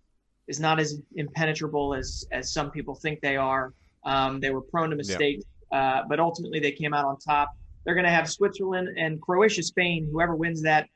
[0.47, 3.73] is not as impenetrable as as some people think they are.
[4.05, 7.51] Um, they were prone to mistakes, uh, but ultimately they came out on top.
[7.85, 10.09] They're going to have Switzerland and Croatia, Spain.
[10.11, 10.89] Whoever wins that,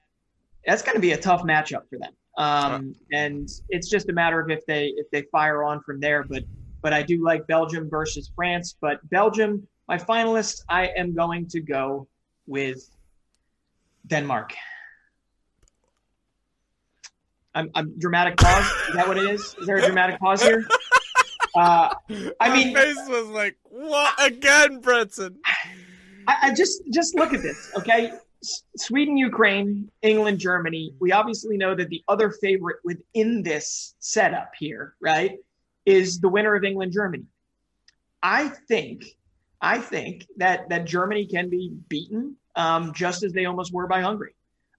[0.67, 2.13] that's going to be a tough matchup for them.
[2.37, 6.25] Um, and it's just a matter of if they if they fire on from there.
[6.25, 6.45] But
[6.83, 8.77] but I do like Belgium versus France.
[8.81, 12.09] But Belgium, my finalist, I am going to go
[12.47, 12.89] with
[14.07, 14.55] Denmark.
[17.55, 18.65] I'm, I'm dramatic pause.
[18.89, 19.55] Is that what it is?
[19.61, 20.67] Is there a dramatic pause here?
[21.55, 21.95] Uh,
[22.41, 25.37] I My mean- face was like, "What again, Bretson?"
[26.27, 28.13] I, I just just look at this, okay?
[28.77, 30.95] Sweden, Ukraine, England, Germany.
[30.99, 35.39] We obviously know that the other favorite within this setup here, right,
[35.85, 37.25] is the winner of England, Germany.
[38.23, 39.05] I think,
[39.61, 44.01] I think that that Germany can be beaten, um, just as they almost were by
[44.01, 44.35] Hungary.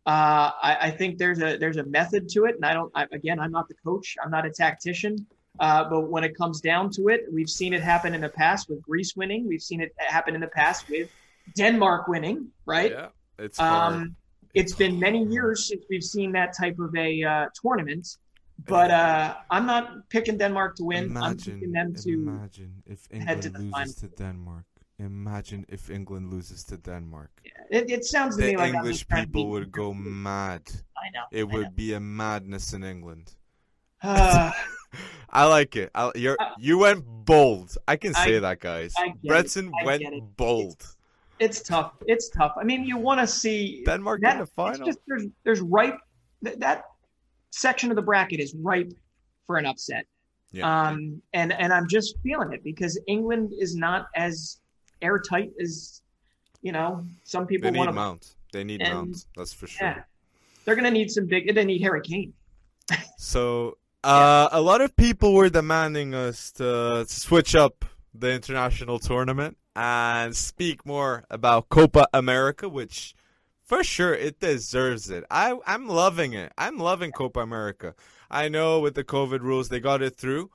[0.06, 2.92] Uh, I, I think there's a there's a method to it, and I don't.
[2.96, 4.16] I, again, I'm not the coach.
[4.24, 5.28] I'm not a tactician.
[5.60, 8.70] Uh, but when it comes down to it, we've seen it happen in the past
[8.70, 9.48] with Greece winning.
[9.48, 11.10] We've seen it happen in the past with
[11.56, 12.92] Denmark winning, right?
[12.92, 13.60] Yeah, it's.
[13.60, 14.16] Um,
[14.54, 18.18] it's been many years since we've seen that type of a uh, tournament,
[18.68, 21.16] but uh, I'm not picking Denmark to win.
[21.16, 22.12] I'm picking them to.
[22.12, 23.94] imagine if head to England the loses final.
[23.94, 24.66] to Denmark.
[25.00, 27.32] Imagine if England loses to Denmark.
[27.72, 29.94] It, it sounds to The me like English to people would go
[30.28, 30.62] mad.
[30.96, 31.24] I know.
[31.32, 31.72] It I would know.
[31.76, 33.34] be a madness in England.
[34.04, 34.52] Uh,
[35.30, 35.90] I like it.
[35.96, 37.78] I, you're, Uh, you went bold.
[37.88, 38.94] I can I- say that, guys.
[38.98, 39.14] I.
[39.26, 40.24] Bretson went it.
[40.38, 40.84] bold.
[41.40, 41.94] it's tough.
[42.08, 42.54] It's tough.
[42.60, 44.86] I mean, you want to see Denmark that, in the It's final.
[44.86, 45.98] just there's there's ripe
[46.44, 46.84] that, that
[47.52, 48.92] section of the bracket is ripe
[49.48, 50.06] for an upset.
[50.52, 50.68] Yeah.
[50.90, 54.60] Um, and and I'm just feeling it because England is not as
[55.02, 56.02] airtight as
[56.62, 58.02] you know some people They want need to.
[58.02, 58.36] Mount.
[58.54, 59.26] They need And- Mount.
[59.38, 59.88] That's for sure.
[59.88, 60.04] Yeah,
[60.66, 61.56] they're gonna need some big.
[61.56, 62.34] They need Harry Kane.
[63.18, 69.58] So uh, a lot of people were demanding us to, switch up the international tournament
[69.76, 73.16] and speak more about Copa America, which
[73.64, 75.24] for sure it deserves it.
[75.32, 76.52] I I'm loving it.
[76.58, 77.96] I'm loving Copa America.
[78.30, 80.52] I know with the COVID rules they got it through,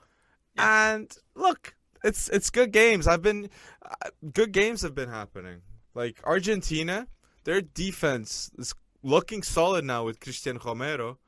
[0.58, 3.06] and look, it's it's good games.
[3.06, 3.48] I've been
[3.82, 5.62] uh, good games have been happening.
[5.94, 7.06] Like Argentina,
[7.44, 11.18] their defense is looking solid now with Cristian Romero.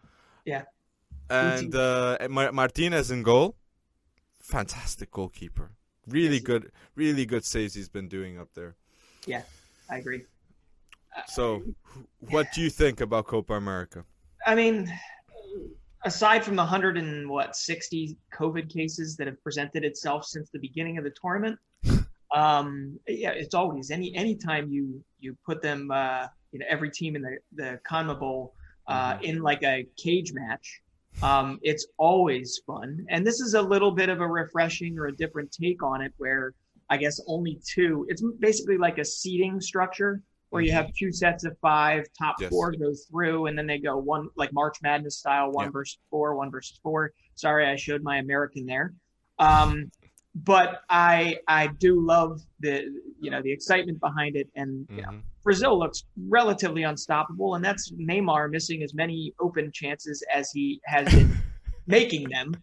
[0.44, 0.64] Yeah.
[1.30, 3.56] And uh, Mar- Martinez in goal,
[4.40, 5.72] fantastic goalkeeper.
[6.06, 6.42] Really Yes.
[6.44, 8.76] good, really good saves he's been doing up there.
[9.26, 9.42] Yeah,
[9.90, 10.24] I agree.
[11.26, 11.62] So,
[12.30, 14.04] what do you think about Copa America?
[14.46, 14.90] I mean,
[16.04, 20.60] aside from the hundred and what sixty COVID cases that have presented itself since the
[20.60, 21.58] beginning of the tournament,
[22.34, 27.16] um, yeah, it's always any anytime you you put them, uh, you know, every team
[27.16, 28.52] in the the CONMEBOL
[28.86, 29.22] uh, Mhm.
[29.22, 30.80] in like a cage match.
[31.22, 35.16] Um, it's always fun, and this is a little bit of a refreshing or a
[35.16, 36.54] different take on it, where
[36.90, 38.06] I guess only two.
[38.08, 40.76] It's basically like a seating structure where you Mhm.
[40.76, 42.50] have two sets of five, top Yes.
[42.50, 45.70] four goes through, and then they go one like March Madness style, one Yeah.
[45.72, 47.12] versus four, one versus four.
[47.34, 48.94] Sorry, I showed my American there.
[49.38, 49.90] Um,
[50.34, 52.84] but I I do love the
[53.20, 55.20] you know the excitement behind it, and you know.
[55.48, 61.08] Brazil looks relatively unstoppable, and that's Neymar missing as many open chances as he has
[61.14, 61.30] been
[61.86, 62.54] making them.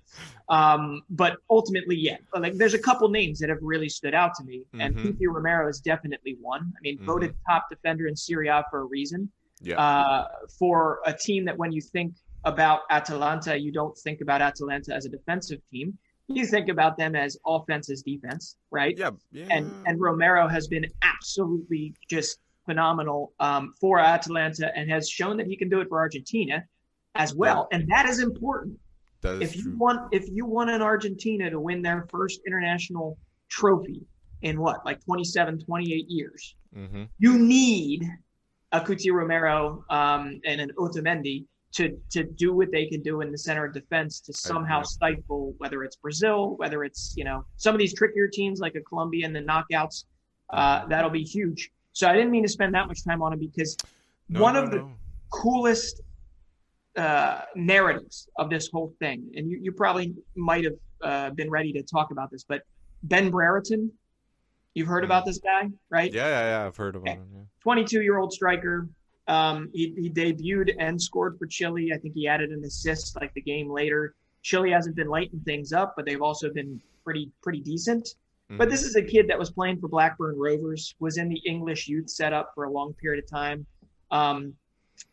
[0.50, 4.43] Um, but ultimately, yeah, like there's a couple names that have really stood out to
[4.43, 5.02] me, and Mhm.
[5.17, 6.71] Cuti Romero is definitely one.
[6.78, 7.06] I mean, Mhm.
[7.06, 9.32] voted top defender in Serie A for a reason.
[9.62, 9.82] Yeah.
[9.82, 10.28] Uh,
[10.60, 15.06] for a team that when you think about Atalanta, you don't think about Atalanta as
[15.08, 15.98] a defensive team.
[16.28, 18.95] You think about them as offense as defense, right?
[18.95, 19.48] yeah, yeah.
[19.50, 25.47] and and Romero has been absolutely just phenomenal um, for Atalanta and has shown that
[25.47, 26.63] he can do it for Argentina
[27.15, 28.78] as well, and that is important.
[29.21, 29.78] that is If you true.
[29.78, 33.17] want, if you want an Argentina to win their first international
[33.49, 34.01] trophy
[34.41, 38.04] in what, like 27, 28 years, hmm you need
[38.73, 43.32] a Cuti Romero um, and an Otamendi to to do what they can do in
[43.32, 47.73] the center of defense to somehow stifle whether it's Brazil, whether it's you know some
[47.73, 50.06] of these trickier teams like a Colombia in the knockouts.
[50.51, 51.71] Uh, that'll be huge.
[51.95, 53.79] So I didn't mean to spend that much time on it because
[54.27, 54.86] No, one no, of the
[55.31, 56.01] coolest
[56.97, 61.71] uh, narratives of this whole thing, and you, you probably might have uh, been ready
[61.73, 62.63] to talk about this, but
[63.03, 63.91] Ben Brereton,
[64.73, 65.08] you've heard Mm.
[65.08, 66.13] about this guy, right?
[66.13, 66.65] Yeah, yeah, yeah.
[66.67, 67.17] I've heard about Okay.
[67.17, 67.27] him.
[67.34, 67.41] Yeah.
[67.63, 68.89] 22 year old striker.
[69.27, 71.91] Um, he, he debuted and scored for Chile.
[71.93, 74.13] I think he added an assist like the game later.
[74.43, 78.08] Chile hasn't been lighting things up, but they've also been pretty pretty decent.
[78.49, 78.71] But Mhm.
[78.71, 82.10] this is a kid that was playing for Blackburn Rovers, was in the English youth
[82.10, 83.65] setup for a long period of time.
[84.12, 84.55] Um,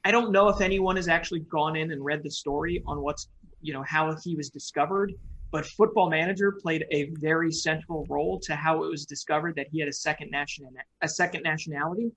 [0.04, 3.28] I don't know if anyone has actually gone in and read the story on what's
[3.62, 5.14] you know how he was discovered,
[5.52, 9.78] but Football Manager played a very central role to how it was discovered that he
[9.78, 12.10] had a second national a second nationality.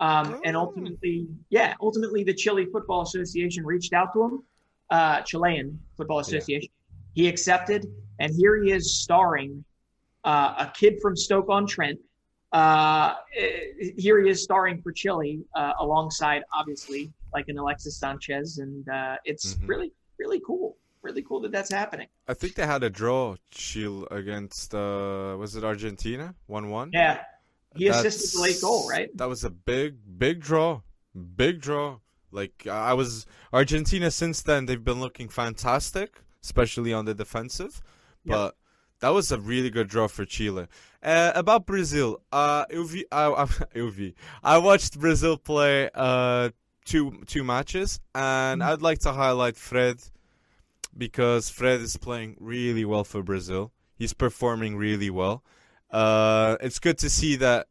[0.00, 0.60] Um, and Oh.
[0.60, 4.42] ultimately, yeah, ultimately the Chile Football Association reached out to him,
[4.90, 6.70] uh, Chilean Football Association.
[7.14, 7.86] He accepted,
[8.18, 9.64] and here he is starring
[10.24, 11.98] uh, a kid from Stoke on Trent.
[12.52, 13.14] Uh,
[13.96, 19.16] here he is starring for Chile uh, alongside, obviously, like an Alexis Sanchez, and uh,
[19.24, 19.68] it's Mhm.
[19.68, 20.76] really, really cool.
[21.02, 22.08] Really cool that that's happening.
[22.28, 26.90] I think they had a draw, Chile against uh, was it Argentina, one-one.
[26.92, 27.22] Yeah,
[27.74, 29.16] he assisted the late goal, right?
[29.16, 30.82] That was a big, big draw.
[31.36, 32.00] Big draw.
[32.32, 37.80] Like I was Argentina since then they've been looking fantastic, especially on the defensive.
[38.24, 38.36] Yep.
[39.00, 40.66] That was a really good draw for Chile.
[41.02, 44.14] Uh, about Brazil, uh, eu vi, I, I, eu vi.
[44.42, 46.50] I watched Brazil play uh,
[46.84, 48.66] two two matches, and Mhm.
[48.66, 50.02] I'd like to highlight Fred
[50.96, 53.72] because Fred is playing really well for Brazil.
[53.96, 55.42] He's performing really well.
[55.90, 57.66] Uh, it's good to see that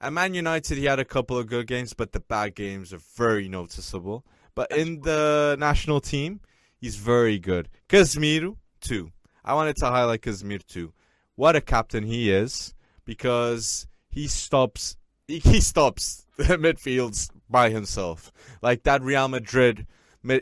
[0.00, 3.00] at Man United, he had a couple of good games, but the bad games are
[3.16, 4.24] very noticeable.
[4.54, 6.40] But in the national team,
[6.80, 7.68] he's very good.
[7.88, 9.12] Casemiro, too.
[9.48, 10.92] I wanted to highlight Casemiro, too.
[11.34, 18.32] What a captain he is, because he stops he, he stops the midfields by himself.
[18.62, 19.86] Like that Real Madrid,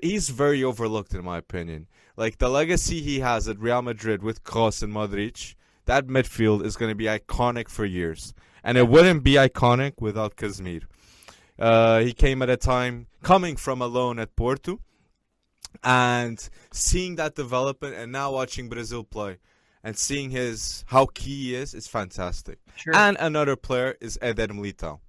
[0.03, 1.87] he's very overlooked in my opinion.
[2.17, 6.77] Like the legacy he has at Real Madrid with Kroos and Modric, that midfield is
[6.77, 10.85] going to be iconic for years and it wouldn't be iconic without Casemiro.
[11.59, 14.81] Uh, he came at a time coming from a loan at Porto,
[15.83, 19.39] and seeing that development, and now watching Brazil play,
[19.83, 22.59] and seeing his how key he is, is fantastic.
[22.77, 22.95] Sure.
[22.95, 25.01] And another player is Eder Militao.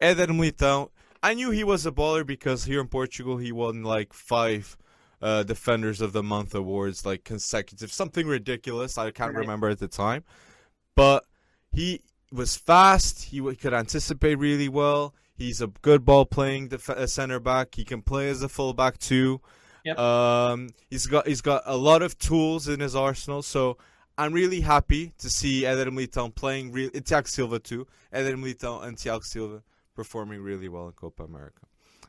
[0.00, 0.90] Eder Militao,
[1.22, 4.76] I knew he was a baller because here in Portugal he won like five
[5.20, 8.98] uh, Defenders of the Month awards, like consecutive, something ridiculous.
[8.98, 9.40] I can't Right.
[9.40, 10.24] remember at the time,
[10.96, 11.24] but
[11.70, 12.00] he
[12.32, 13.24] was fast.
[13.26, 15.14] He could anticipate really well.
[15.34, 17.74] He's a good ball playing def- uh, center back.
[17.76, 19.40] He can play as a fullback too.
[19.84, 19.98] Yep.
[19.98, 23.42] Um, he's got he's got a lot of tools in his arsenal.
[23.42, 23.78] So
[24.16, 26.72] I'm really happy to see Eder Militão playing.
[26.72, 27.86] Re- Thiago Silva too.
[28.12, 29.62] Eder Militão and Thiago Silva
[29.94, 31.62] performing really well in Copa America.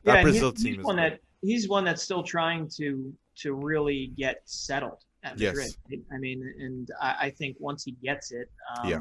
[0.04, 1.12] That yeah, Brazil he's, team he's is one good.
[1.12, 5.54] that he's one that's still trying to to really get settled at Yes.
[5.56, 5.74] Madrid.
[5.90, 6.02] right?
[6.12, 8.98] I mean, and I, I think once he gets it, um, Yeah.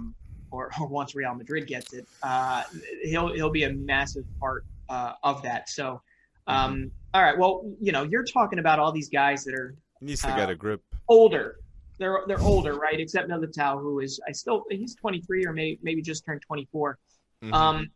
[0.50, 2.64] or, or once Real Madrid gets it, uh,
[3.04, 5.70] he'll he'll be a massive part uh, of that.
[5.70, 6.02] So,
[6.48, 6.88] um, Mm-hmm.
[7.14, 10.22] all right, well, you know, you're talking about all these guys that are He needs
[10.22, 10.82] to uh, get a grip.
[11.08, 11.58] older.
[12.00, 13.00] They're they're older, right?
[13.00, 16.98] Except Militao, who is I still he's 23 or maybe maybe just turned 24.
[17.44, 17.54] Mhm.
[17.54, 17.88] Um,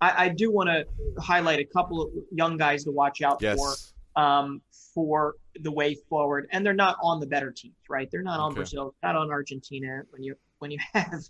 [0.00, 0.84] I, I do want to
[1.22, 3.56] highlight a couple of young guys to watch out yes.
[3.56, 4.60] for um,
[4.94, 8.08] for the way forward, and they're not on the better teams, right?
[8.10, 8.56] They're not on Okay.
[8.56, 10.02] Brazil, not on Argentina.
[10.10, 11.22] When you when you have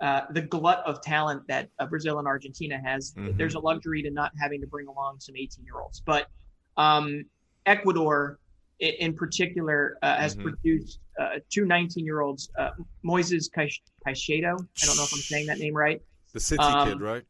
[0.00, 3.36] uh, the glut of talent that uh, Brazil and Argentina has, Mhm.
[3.36, 6.00] there's a luxury to not having to bring along some 18 year olds.
[6.04, 6.28] But
[6.76, 7.24] um,
[7.66, 8.38] Ecuador,
[8.78, 10.42] in particular, uh, has Mhm.
[10.42, 12.70] produced uh, two 19 year olds, uh,
[13.04, 14.66] Moises Caicedo.
[14.82, 16.00] I don't know if I'm saying that name right.
[16.32, 17.24] The City um, kid, right?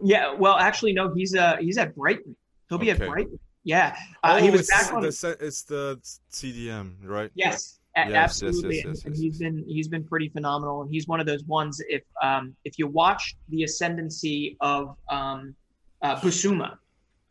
[0.00, 2.36] Yeah, well, actually, no, he's uh he's at Brighton.
[2.68, 3.04] He'll be Okay.
[3.04, 3.38] at Brighton.
[3.64, 5.02] Yeah, uh, oh, he was it's back on.
[5.02, 7.30] the, it's the CDM, right?
[7.34, 10.82] Yes, Yes, absolutely, yes, yes, and he's been he's been pretty phenomenal.
[10.82, 11.80] And he's one of those ones.
[11.88, 15.54] If um if you watch the ascendancy of um
[16.00, 16.76] uh, Bissouma,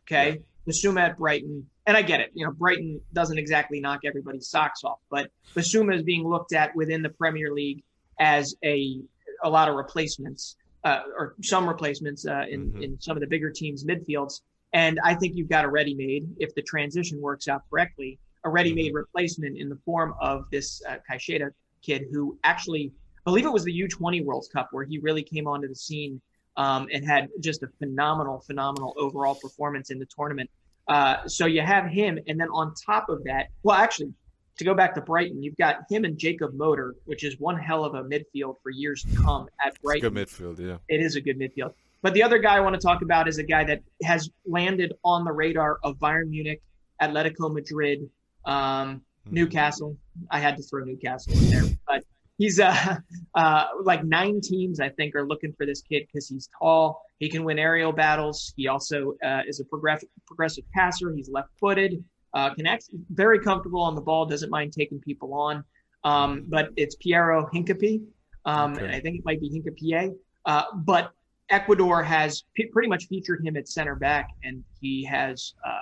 [0.06, 2.32] okay, Bissouma at Brighton, and I get it.
[2.34, 6.76] You know, Brighton doesn't exactly knock everybody's socks off, but Bissouma is being looked at
[6.76, 7.82] within the Premier League
[8.20, 9.00] as a
[9.42, 12.82] a lot of replacements uh, or some replacements uh, in Mhm.
[12.82, 14.42] in some of the bigger teams midfields.
[14.74, 18.18] And I think you've got a ready-made if the transition works out correctly,
[18.48, 21.50] a ready-made replacement in the form of this uh, Caicedo
[21.82, 25.46] kid who actually, I believe it was the U20 World Cup where he really came
[25.46, 26.20] onto the scene
[26.56, 30.50] um, and had just a phenomenal, phenomenal overall performance in the tournament.
[30.88, 34.12] Uh, so you have him, and then on top of that, well, actually,
[34.56, 37.84] to go back to Brighton, you've got him and Jakub Moder, which is one hell
[37.84, 40.78] of a midfield for years to come at It's Brighton good midfield, yeah.
[40.88, 41.74] it is a good midfield.
[42.00, 44.94] But the other guy I want to talk about is a guy that has landed
[45.04, 46.62] on the radar of Bayern Munich,
[47.02, 48.08] Atletico Madrid,
[48.48, 49.32] um, Mhm.
[49.32, 49.96] Newcastle.
[50.30, 52.02] I had to throw Newcastle in there, but
[52.38, 52.96] he's uh,
[53.34, 57.02] uh, like nine teams I think are looking for this kid because he's tall.
[57.18, 58.52] He can win aerial battles.
[58.56, 61.12] He also uh, is a progressive progressive passer.
[61.14, 62.02] He's left-footed.
[62.34, 64.24] Uh, can act very comfortable on the ball.
[64.26, 65.64] Doesn't mind taking people on.
[66.04, 68.02] Um, but it's Piero Hincapi.
[68.44, 68.84] Um, Okay.
[68.84, 70.14] and I think it might be Hincapié.
[70.46, 71.12] Uh, but
[71.50, 75.54] Ecuador has p- pretty much featured him at center back, and he has.
[75.66, 75.78] Uh,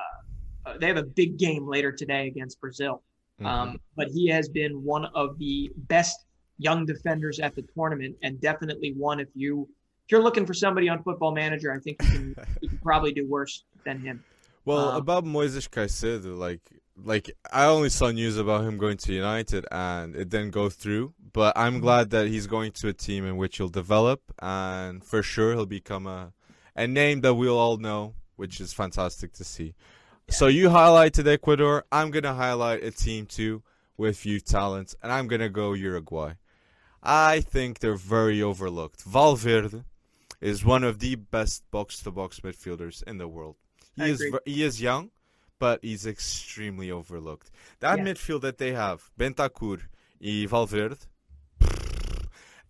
[0.80, 3.02] they have a big game later today against Brazil.
[3.40, 3.46] Mhm.
[3.46, 6.24] Um, but he has been one of the best
[6.58, 9.68] young defenders at the tournament, and definitely one if you
[10.04, 13.12] if you're looking for somebody on Football Manager, I think you can, you can probably
[13.12, 14.22] do worse than him.
[14.64, 16.60] Well, Um, about Moises Caicedo, like,
[16.96, 21.12] like I only saw news about him going to United, and it didn't go through.
[21.32, 25.22] But I'm glad that he's going to a team in which he'll develop, and for
[25.24, 26.32] sure he'll become a
[26.76, 29.74] a name that we'll all know, which is fantastic to see.
[30.28, 31.84] So you highlighted Ecuador.
[31.92, 33.62] I'm gonna highlight a team too
[33.96, 36.34] with few talents, and I'm gonna go Uruguay.
[37.02, 39.02] I think they're very overlooked.
[39.04, 39.84] Valverde
[40.40, 43.56] is one of the best box-to-box midfielders in the world.
[43.94, 44.40] He I is agree.
[44.44, 45.10] he is young,
[45.58, 47.50] but he's extremely overlooked.
[47.78, 48.04] That Yeah.
[48.04, 49.82] midfield that they have, Bentancur
[50.20, 50.98] and Valverde,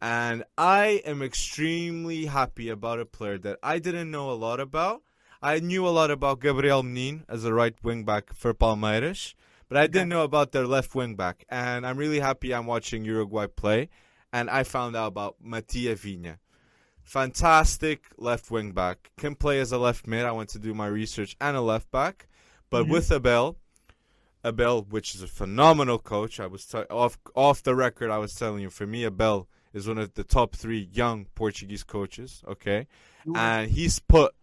[0.00, 5.02] and I am extremely happy about a player that I didn't know a lot about.
[5.42, 9.35] I knew a lot about Gabriel Menin as a right wing back for Palmeiras,
[9.68, 11.44] but I didn't know about their left wing back.
[11.49, 13.88] And I'm really happy I'm watching Uruguay play,
[14.33, 16.38] and I found out about Matia Viña.
[17.03, 19.11] Fantastic left wing back.
[19.16, 20.25] Can play as a left mid.
[20.25, 22.27] I went to do my research and a left back.
[22.68, 22.90] But Mhm.
[22.90, 23.57] with Abel,
[24.45, 28.11] Abel, which is a phenomenal coach, I was t- off off the record.
[28.11, 31.84] I was telling you, for me, Abel is one of the top three young Portuguese
[31.84, 32.43] coaches.
[32.49, 32.87] Okay,
[33.37, 34.34] and he's put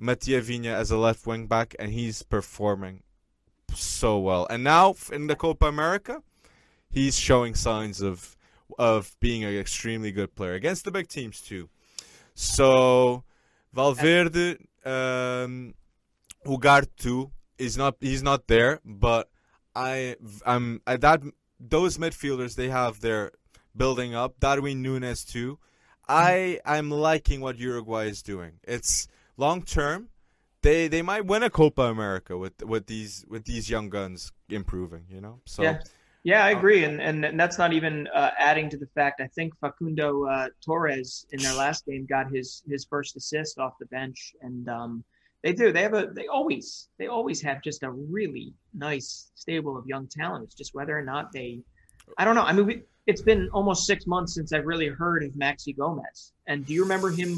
[0.00, 3.02] Matia Viña as a left wing back, and he's performing
[3.74, 4.46] so well.
[4.50, 6.22] And now in the Copa America,
[6.90, 8.36] he's showing signs of
[8.78, 11.68] of being an extremely good player against the big teams too.
[12.34, 13.24] So
[13.72, 15.74] Valverde, um,
[16.46, 19.28] Ugarte is not he's not there, but
[19.74, 20.16] I
[20.46, 21.22] I'm I, that
[21.60, 23.32] those midfielders they have their
[23.76, 24.40] building up.
[24.40, 25.58] Darwin Núñez too.
[26.08, 28.54] I I'm liking what Uruguay is doing.
[28.64, 29.06] It's
[29.42, 30.08] long term.
[30.62, 35.04] they they might win a Copa America with with these with these young guns improving.
[35.10, 35.62] You know, so.
[35.62, 35.80] Yeah.
[36.24, 39.20] Yeah, I agree, and and, and that's not even uh, adding to the fact.
[39.20, 43.72] I think Facundo uh, Torres in their last game got his his first assist off
[43.80, 45.04] the bench, and um,
[45.42, 45.72] they do.
[45.72, 46.06] They have a.
[46.14, 46.88] They always.
[46.96, 50.44] They always have just a really nice stable of young talent.
[50.44, 51.58] It's just whether or not they.
[52.18, 52.44] I don't know.
[52.44, 56.32] I mean, we, it's been almost six months since I've really heard of Maxi Gomez.
[56.46, 57.30] And do you remember him?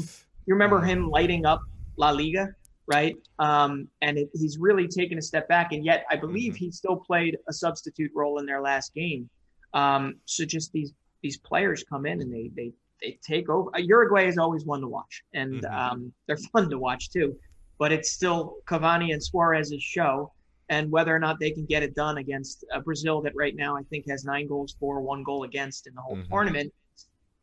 [0.45, 1.61] You remember him lighting up
[1.97, 2.49] La Liga,
[2.87, 3.15] right?
[3.39, 5.71] Um, and it, he's really taken a step back.
[5.73, 6.65] And yet, I believe Mm-hmm.
[6.65, 9.29] he still played a substitute role in their last game.
[9.73, 12.71] Um, so just these these players come in and they they
[13.01, 13.69] they take over.
[13.75, 15.77] Uh, Uruguay is always one to watch, and Mhm.
[15.91, 17.35] um, they're fun to watch too.
[17.77, 20.31] But it's still Cavani and Suarez's show,
[20.69, 23.75] and whether or not they can get it done against uh, Brazil, that right now
[23.75, 26.29] I think has nine goals for, one goal against in the whole Mhm.
[26.29, 26.73] tournament,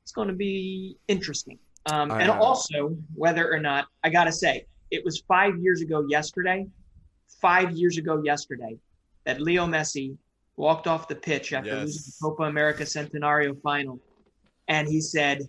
[0.05, 1.59] it's going to be interesting.
[1.87, 6.07] Um, and also whether or not I got to say it was five years ago
[6.09, 6.66] yesterday,
[7.41, 8.78] five years ago yesterday,
[9.24, 10.16] that Leo Messi
[10.57, 11.83] walked off the pitch after Yes.
[11.87, 13.99] losing the Copa America Centenario final,
[14.68, 15.49] and he said,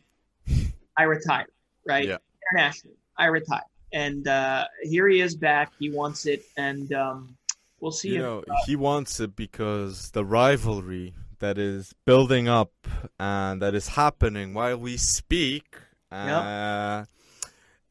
[0.97, 1.47] "I retire."
[1.86, 2.17] Right, Yeah.
[2.51, 3.63] internationally, I retire.
[3.91, 5.71] And uh, here he is back.
[5.77, 7.38] He wants it, and um,
[7.79, 8.09] we'll see.
[8.09, 12.71] You if, know, he wants it because the rivalry that is building up
[13.19, 15.75] and that is happening while we speak
[16.14, 17.05] uh,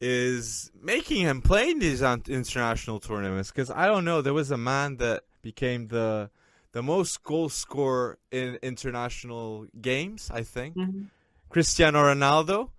[0.01, 3.51] is making him play in these international tournaments.
[3.51, 6.29] Because I don't know, there was a man that became the
[6.73, 10.31] the most goal scorer in international games.
[10.33, 11.07] I think Mhm.
[11.49, 12.69] Cristiano Ronaldo.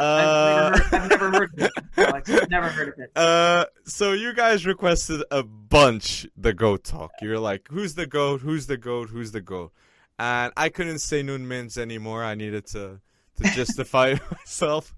[0.00, 1.72] I've, Uh, never heard, I've never heard of it.
[1.96, 2.30] Alex.
[2.30, 3.10] I've never heard of it.
[3.16, 7.10] Uh, so you guys requested a bunch the goat talk.
[7.20, 8.42] You're like, who's the goat?
[8.42, 9.08] Who's the goat?
[9.10, 9.72] Who's the goat?
[10.18, 12.22] And I couldn't say Nuno Mendes anymore.
[12.22, 13.00] I needed to
[13.38, 14.94] to justify myself.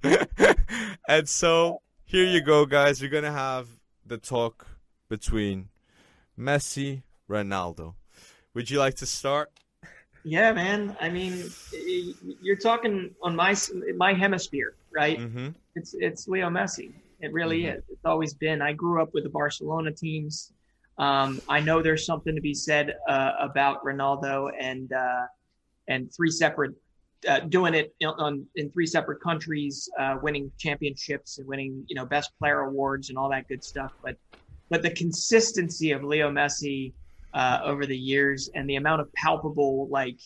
[1.09, 3.01] and so here you go, guys.
[3.01, 3.69] You're gonna have
[4.05, 4.67] the talk
[5.09, 5.69] between
[6.39, 7.95] Messi, Ronaldo.
[8.55, 9.51] Would you like to start?
[10.25, 10.97] Yeah, man.
[11.01, 11.51] I mean,
[12.43, 13.55] you're talking on my
[13.97, 15.19] my hemisphere, right?
[15.19, 15.49] Mm-hmm.
[15.77, 16.93] It's it's Leo Messi.
[17.21, 17.77] It really Mhm.
[17.79, 17.83] is.
[17.89, 18.61] It's always been.
[18.63, 20.53] I grew up with the Barcelona teams.
[20.99, 25.27] Um, I know there's something to be said uh, about Ronaldo and uh,
[25.89, 26.73] and three separate
[27.29, 31.95] uh, doing it in- on in three separate countries, uh, winning championships and winning you
[31.95, 33.91] know best player awards and all that good stuff.
[34.03, 34.17] But
[34.69, 36.93] but the consistency of Leo Messi
[37.35, 40.19] uh, over the years and the amount of palpable like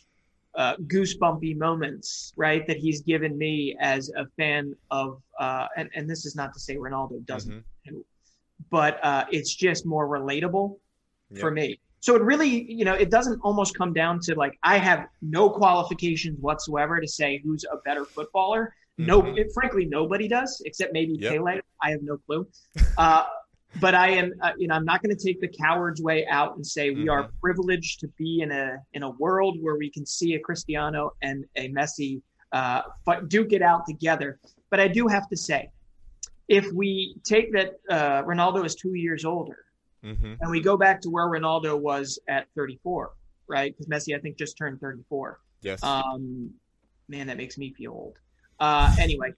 [0.54, 6.08] uh, goosebumpy moments, right, that he's given me as a fan of, uh, and, and
[6.08, 7.98] this is not to say Ronaldo doesn't, Mm-hmm.
[8.70, 10.76] but uh, it's just more relatable
[11.40, 11.80] for me.
[12.04, 15.48] So it really, you know, it doesn't almost come down to like I have no
[15.48, 18.74] qualifications whatsoever to say who's a better footballer.
[18.98, 19.38] No, Mhm.
[19.38, 21.32] it, frankly, nobody does except maybe Yep.
[21.32, 21.60] Pele.
[21.82, 22.46] I have no clue.
[22.98, 23.24] Uh,
[23.76, 26.54] but I am, uh, you know, I'm not going to take the coward's way out
[26.56, 27.36] and say we are Mm-hmm.
[27.40, 31.46] privileged to be in a in a world where we can see a Cristiano and
[31.56, 32.20] a Messi
[32.52, 32.82] uh,
[33.28, 34.38] duke it out together.
[34.70, 35.70] But I do have to say,
[36.48, 39.63] if we take that uh, Ronaldo is two years older,
[40.04, 40.34] Mm-hmm.
[40.40, 43.12] and we go back to where Ronaldo was at 34,
[43.48, 43.72] right?
[43.76, 45.40] Because Messi, I think, just turned 34.
[45.62, 45.82] Yes.
[45.82, 46.50] Um,
[47.08, 48.18] man, that makes me feel old.
[48.60, 49.32] Uh, anyway,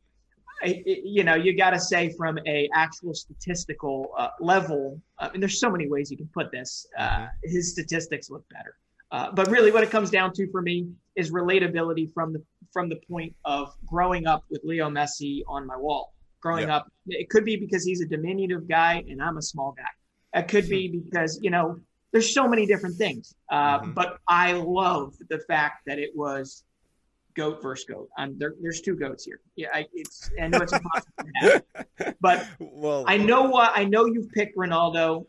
[0.62, 5.00] I, you know, you got to say from a actual statistical uh, level.
[5.18, 6.86] I mean, there's so many ways you can put this.
[6.98, 8.76] Uh, his statistics look better,
[9.12, 12.42] uh, but really, what it comes down to for me is relatability from the
[12.72, 16.12] from the point of growing up with Leo Messi on my wall.
[16.40, 16.76] Growing Yeah.
[16.76, 19.84] up, it could be because he's a diminutive guy and I'm a small guy.
[20.36, 21.80] It could be because you know
[22.12, 23.34] there's so many different things.
[23.50, 23.94] Uh, Mhm.
[23.94, 26.64] But I love the fact that it was
[27.34, 28.08] goat versus goat.
[28.18, 29.40] Um, there, there's two goats here.
[29.56, 33.70] Yeah, I, it's I know it's impossible but well, I know why.
[33.74, 35.26] I know you've picked Ronaldo.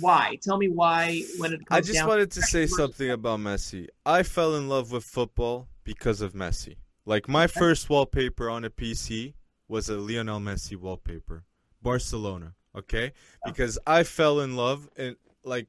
[0.00, 0.38] Why?
[0.42, 1.22] Tell me why.
[1.38, 3.88] When it comes I just wanted to say something about Messi.
[4.06, 6.76] I fell in love with football because of Messi.
[7.04, 9.34] Like my first wallpaper on a PC
[9.66, 11.44] was a Lionel Messi wallpaper,
[11.82, 12.54] Barcelona.
[12.78, 13.12] Okay,
[13.44, 15.68] because I fell in love in like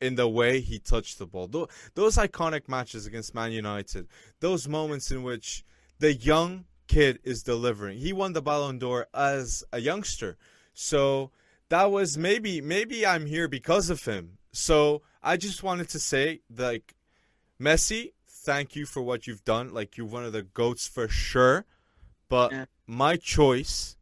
[0.00, 1.46] in the way he touched the ball.
[1.48, 4.06] Tho- Those iconic matches against Man United,
[4.40, 5.64] those moments in which
[5.98, 7.98] the young kid is delivering.
[7.98, 10.36] He won the Ballon d'Or as a youngster,
[10.72, 11.30] so
[11.68, 14.38] that was maybe maybe I'm here because of him.
[14.52, 16.94] So I just wanted to say like
[17.60, 19.72] Messi, thank you for what you've done.
[19.74, 21.64] Like you're one of the goats for sure.
[22.28, 22.64] But Yeah.
[22.86, 23.96] my choice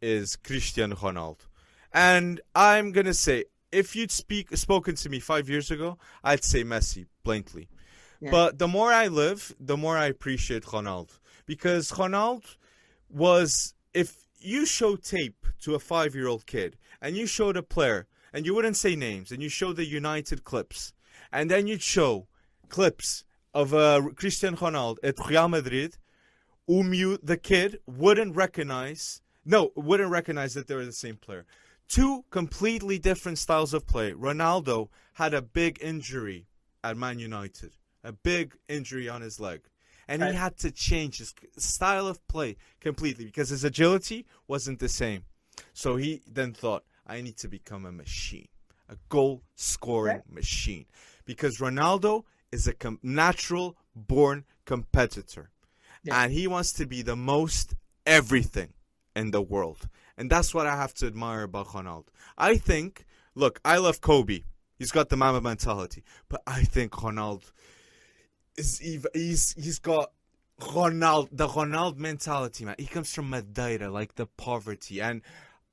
[0.00, 1.47] is Cristiano Ronaldo.
[1.92, 6.64] And I'm gonna say if you'd speak spoken to me five years ago, I'd say
[6.64, 7.68] Messi blankly.
[8.20, 8.30] Yeah.
[8.30, 11.18] But the more I live, the more I appreciate Ronaldo.
[11.46, 12.56] Because Ronaldo
[13.08, 17.62] was if you show tape to a five year old kid and you showed a
[17.62, 20.92] player and you wouldn't say names and you show the United clips
[21.32, 22.26] and then you'd show
[22.68, 23.24] clips
[23.54, 25.96] of uh, Cristiano Ronaldo at Real Madrid,
[26.66, 29.22] whom you the kid wouldn't recognize.
[29.44, 31.46] No, wouldn't recognize that they were the same player.
[31.88, 34.12] Two completely different styles of play.
[34.12, 36.46] Ronaldo had a big injury
[36.84, 37.72] at Man United,
[38.04, 39.62] a big injury on his leg
[40.08, 44.88] and he had to change his style of play completely because his agility wasn't the
[44.88, 45.24] same.
[45.74, 48.48] So he then thought, I need to become a machine,
[48.88, 50.32] a goal scoring Right.
[50.32, 50.86] machine,
[51.26, 55.50] because Ronaldo is a com- natural born competitor,
[56.02, 56.22] Yeah.
[56.22, 57.74] and he wants to be the most
[58.06, 58.72] everything
[59.14, 59.88] in the world,
[60.18, 62.08] and that's what I have to admire about Ronaldo.
[62.36, 64.42] I think, look, I love Kobe.
[64.78, 67.50] He's got the mama mentality, but I think Ronaldo
[68.56, 70.12] is he's he's got
[70.60, 72.76] Ronaldo the Ronaldo mentality, man.
[72.78, 75.22] He comes from Madeira, like the poverty, and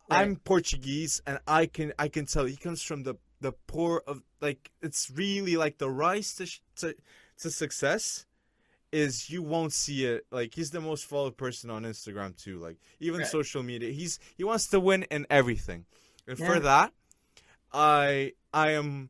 [0.10, 0.22] Right.
[0.22, 4.22] I'm Portuguese, and I can I can tell he comes from the the poor of
[4.40, 6.46] like it's really like the rise to
[6.78, 6.96] to
[7.40, 8.26] to success
[9.02, 12.78] is you won't see it like he's the most followed person on Instagram too like
[13.00, 13.28] even Right.
[13.38, 15.86] social media he's he wants to win in everything
[16.28, 16.46] and Yeah.
[16.48, 16.92] for that
[17.74, 19.10] I I am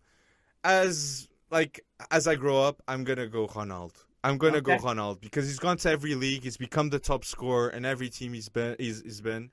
[0.64, 1.82] as like
[2.12, 4.84] as I grow up I'm gonna go Ronaldo I'm gonna go Okay.
[4.88, 8.34] Ronaldo because he's gone to every league he's become the top scorer in every team
[8.34, 9.52] he's been he's, he's been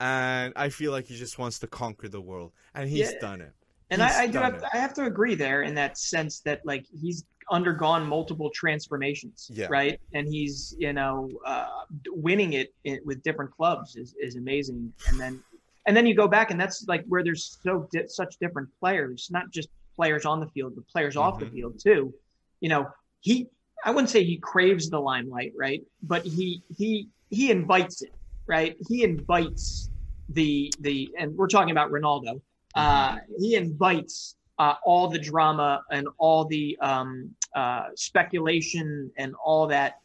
[0.00, 3.18] and I feel like he just wants to conquer the world and he's Yeah.
[3.20, 3.52] done it
[3.90, 4.64] And He's I, I do have it.
[4.72, 9.66] I have to agree there in that sense that like he's undergone multiple transformations, Yeah.
[9.70, 10.00] right?
[10.12, 11.66] And he's you know uh,
[12.08, 14.92] winning it in, with different clubs is, is amazing.
[15.08, 15.40] And then
[15.86, 19.28] and then you go back and that's like where there's so di- such different players,
[19.30, 21.52] not just players on the field, but players off the Mhm.
[21.52, 22.12] field too.
[22.60, 22.86] You know,
[23.20, 23.46] he
[23.84, 25.82] I wouldn't say he craves the limelight, right?
[26.02, 28.12] But he he he invites it,
[28.46, 28.76] right?
[28.88, 29.90] He invites
[30.30, 32.40] the the and we're talking about Ronaldo.
[32.74, 39.66] Uh, he invites uh, all the drama and all the um, uh, speculation and all
[39.66, 40.00] that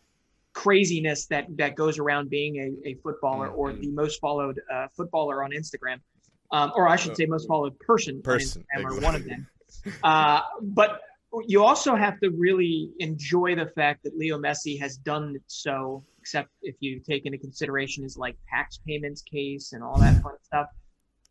[0.54, 3.82] craziness that that goes around being a, a footballer or Mhm.
[3.82, 6.00] the most followed uh, footballer on Instagram,
[6.52, 9.48] um, or I should say most followed person, Person, on Instagram, or one of them.
[10.04, 11.02] Uh, but
[11.48, 16.50] you also have to really enjoy the fact that Leo Messi has done so, except
[16.64, 20.68] if you take into consideration his like tax payments case and all that fun stuff.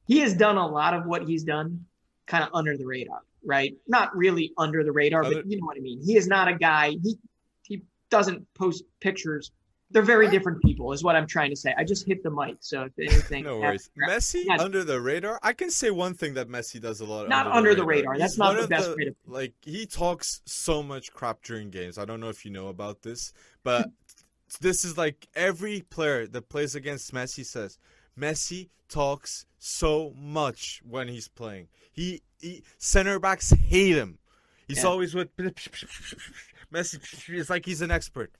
[0.07, 1.85] He has done a lot of what he's done
[2.29, 3.74] kind of under the radar, right?
[3.89, 6.01] Not really under the radar, but you know what I mean.
[6.05, 6.91] He is not a guy.
[7.03, 7.16] He
[7.62, 9.51] he doesn't post pictures.
[9.91, 11.74] They're very different people, is what I'm trying to say.
[11.79, 13.89] I just hit the mic, so if anything, No worries.
[14.07, 14.59] Messi Yeah.
[14.61, 15.41] under the radar.
[15.43, 17.22] I can say one thing that Messi does a lot.
[17.22, 18.18] Of not under the radar.
[18.18, 21.97] That's He's not the best way to- Like he talks so much crap during games.
[21.97, 23.33] I don't know if you know about this,
[23.64, 23.89] but
[24.61, 27.79] this is like every player that plays against Messi says
[28.18, 31.68] Messi talks so much when he's playing.
[31.93, 34.18] He, he center backs hate him.
[34.66, 34.89] He's Yeah.
[34.91, 35.34] always with
[36.72, 37.28] Messi.
[37.28, 38.32] It's like he's an expert.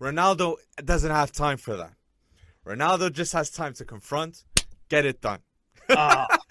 [0.00, 1.92] Ronaldo doesn't have time for that.
[2.66, 4.44] Ronaldo just has time to confront,
[4.88, 5.40] get it done.
[5.88, 6.26] Uh,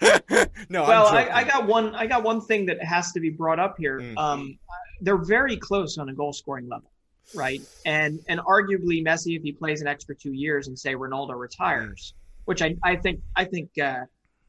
[0.68, 1.94] no, well, I'm I, got one.
[1.96, 3.98] I got one thing that has to be brought up here.
[4.00, 4.16] Mm.
[4.16, 4.58] Um,
[5.00, 6.90] they're very close on a goal scoring level,
[7.34, 7.60] right?
[7.84, 12.14] And and arguably Messi, if he plays an extra two years and say Ronaldo retires,
[12.44, 14.00] which I, I think I think uh,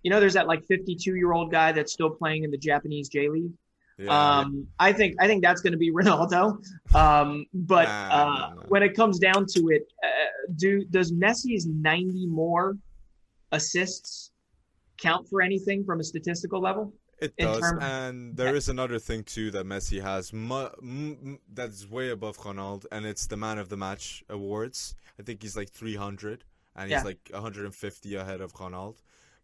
[0.03, 3.09] you know, there's that like 52 year old guy that's still playing in the Japanese
[3.09, 3.51] J League.
[3.97, 4.39] Yeah.
[4.39, 6.57] Um, I think I think that's going to be Ronaldo.
[6.93, 8.61] Um, but Nah, uh, nah, nah.
[8.67, 10.07] when it comes down to it, uh,
[10.57, 12.77] do does Messi's 90 more
[13.51, 14.31] assists
[14.97, 16.93] count for anything from a statistical level?
[17.19, 21.89] It does, terms- and there is another thing too that Messi has mu- m- that's
[21.89, 24.95] way above Ronaldo, and it's the Man of the Match awards.
[25.17, 26.43] I think he's like 300,
[26.75, 26.97] and Yeah.
[26.99, 28.95] he's like 150 ahead of Ronaldo.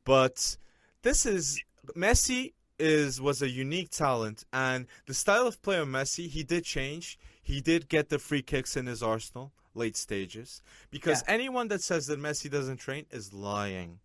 [0.04, 0.58] But
[1.04, 1.62] this is
[1.96, 6.64] Messi is was a unique talent, and the style of play of Messi he did
[6.66, 7.20] change.
[7.42, 12.08] He did get the free kicks in his arsenal late stages because anyone that says
[12.08, 14.00] that Messi doesn't train is lying.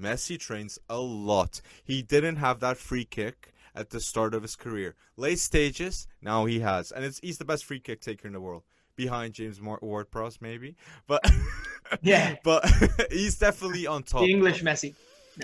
[0.00, 1.60] Messi trains a lot.
[1.84, 4.94] He didn't have that free kick at the start of his career.
[5.16, 8.40] Late stages, now he has, and it's he's the best free kick taker in the
[8.40, 8.62] world,
[8.96, 10.76] behind James Mor- Ward-Prowse maybe,
[11.06, 11.22] but
[12.02, 12.36] Yeah.
[12.42, 12.64] but
[13.10, 14.22] he's definitely on top.
[14.22, 14.94] The English Messi.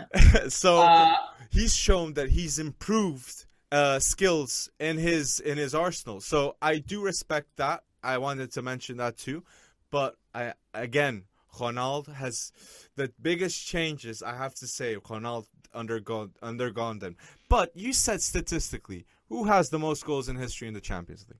[0.50, 1.14] so Uh,
[1.50, 6.20] he's shown that he's improved uh, skills in his in his arsenal.
[6.20, 7.84] So I do respect that.
[8.02, 9.44] I wanted to mention that too,
[9.90, 11.24] but I again,
[11.58, 12.52] Ronaldo has
[12.96, 14.22] the biggest changes.
[14.22, 17.16] I have to say, Ronaldo undergone undergone them.
[17.48, 21.38] But you said statistically, who has the most goals in history in the Champions League?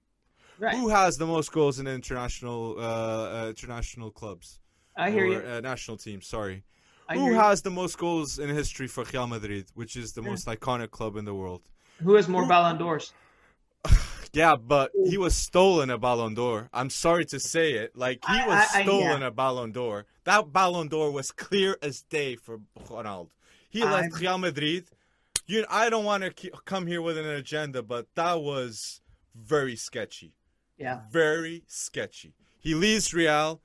[0.58, 0.74] Right.
[0.74, 4.58] Who has the most goals in international uh, uh, international clubs?
[4.96, 5.38] I hear or, you.
[5.38, 6.26] Uh, national teams.
[6.26, 6.64] Sorry.
[7.08, 7.38] I Who hear you.
[7.38, 10.30] has the most goals in history for Real Madrid, which is the Yeah.
[10.30, 11.62] most iconic club in the world?
[12.02, 13.12] Who has more Ballon d'Ors?
[14.34, 16.70] Yeah, but he was stolen a Ballon d'Or.
[16.72, 17.94] I'm sorry to say it.
[17.94, 19.26] Like he was I- I- stolen yeah.
[19.26, 20.06] a Ballon d'Or.
[20.24, 23.28] That Ballon d'Or was clear as day for Ronaldo.
[23.68, 24.84] He left Real Madrid.
[25.46, 29.02] You, I don't want to come here with an agenda, but that was
[29.34, 30.32] very sketchy.
[30.78, 31.00] Yeah.
[31.10, 32.32] Very sketchy.
[32.58, 33.60] He leaves Real,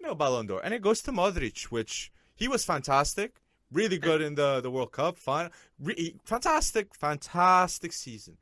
[0.00, 3.40] no Ballon d'Or, and it goes to Modric, which he was fantastic,
[3.72, 5.18] really good in the the World Cup.
[5.18, 8.36] Fine, re- fantastic, fantastic season.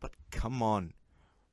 [0.00, 0.92] But come on,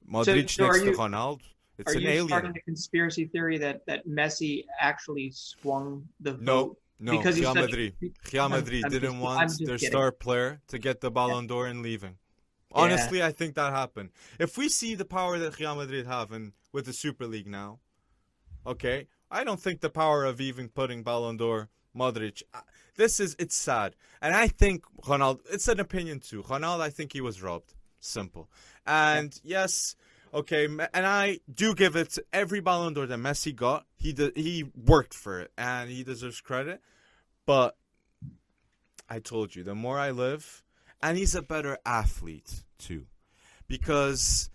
[0.09, 1.41] Modric so are next to you- Ronaldo,
[1.78, 2.28] it's Are an you alien.
[2.28, 6.82] starting a conspiracy theory that that Messi actually swung the No, vote?
[6.99, 7.93] no, because he's Real Madrid.
[8.32, 9.89] Real Madrid didn't just- want their kidding.
[9.89, 12.17] star player to get the Ballon d'Or and leaving.
[12.76, 14.09] Honestly, I think that happened.
[14.39, 17.80] If we see the power that Real Madrid have and with the Super League now,
[18.67, 22.43] okay, I don't think the power of even putting Ballon d'Or, Modric.
[22.53, 22.61] uh,
[22.97, 25.39] This is it's sad, and I think Ronaldo.
[25.51, 26.43] It's an opinion too.
[26.43, 27.73] Ronaldo, I think he was robbed.
[27.99, 28.49] Simple,
[28.86, 29.95] and yes.
[30.34, 33.86] Okay, and I do give it to every Ballon d'Or that Messi got.
[33.95, 36.82] He de- he worked for it, and he deserves credit.
[37.45, 37.78] But
[39.09, 40.61] I told you, the more I live,
[41.01, 43.05] and he's a better athlete too,
[43.67, 44.49] because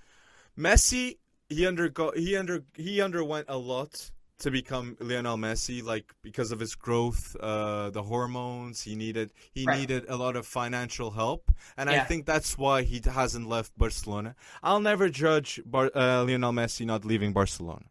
[0.58, 1.18] Messi
[1.48, 6.60] he undergo he under he underwent a lot to become Lionel Messi, like because of
[6.60, 9.32] his growth, uh, the hormones he needed.
[9.52, 9.78] He Right.
[9.80, 14.34] needed a lot of financial help, and I think that's why he hasn't left Barcelona.
[14.62, 17.90] I'll never judge Bar- uh, Lionel Messi not leaving Barcelona,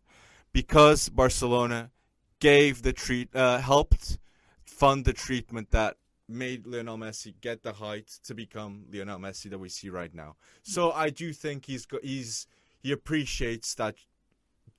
[0.52, 1.92] because Barcelona
[2.40, 4.18] gave the treat uh, helped
[4.64, 5.98] fund the treatment that
[6.30, 10.36] made Lionel Messi get the height to become Lionel Messi that we see right now.
[10.64, 10.74] Mm.
[10.74, 12.48] So I do think he's he's
[12.82, 13.96] he appreciates that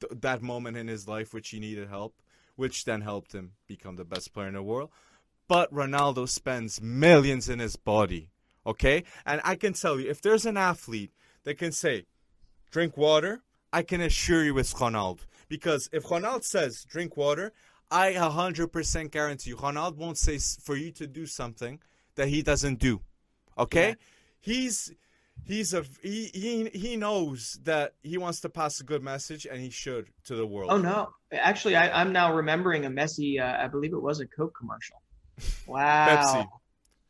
[0.00, 2.14] th- that moment in his life which he needed help,
[2.56, 4.90] which then helped him become the best player in the world.
[5.48, 8.30] But Ronaldo spends millions in his body,
[8.64, 9.02] okay?
[9.26, 11.10] And I can tell you, if there's an athlete
[11.42, 12.06] that can say,
[12.70, 13.42] drink water,
[13.72, 15.20] I can assure you it's Ronaldo.
[15.48, 17.52] Because if Ronaldo says, drink water,
[17.90, 21.80] I 100% guarantee you, Ronaldo won't say for you to do something
[22.16, 23.00] that he doesn't do.
[23.58, 23.88] Okay?
[23.90, 23.94] Yeah.
[24.40, 24.92] He's
[25.44, 29.60] he's a he, he he knows that he wants to pass a good message and
[29.60, 30.70] he should to the world.
[30.70, 31.10] Oh no!
[31.32, 34.96] Actually, I, I'm now remembering a messy Uh, I believe it was a Coke commercial.
[35.66, 36.06] Wow!
[36.08, 36.48] Pepsi.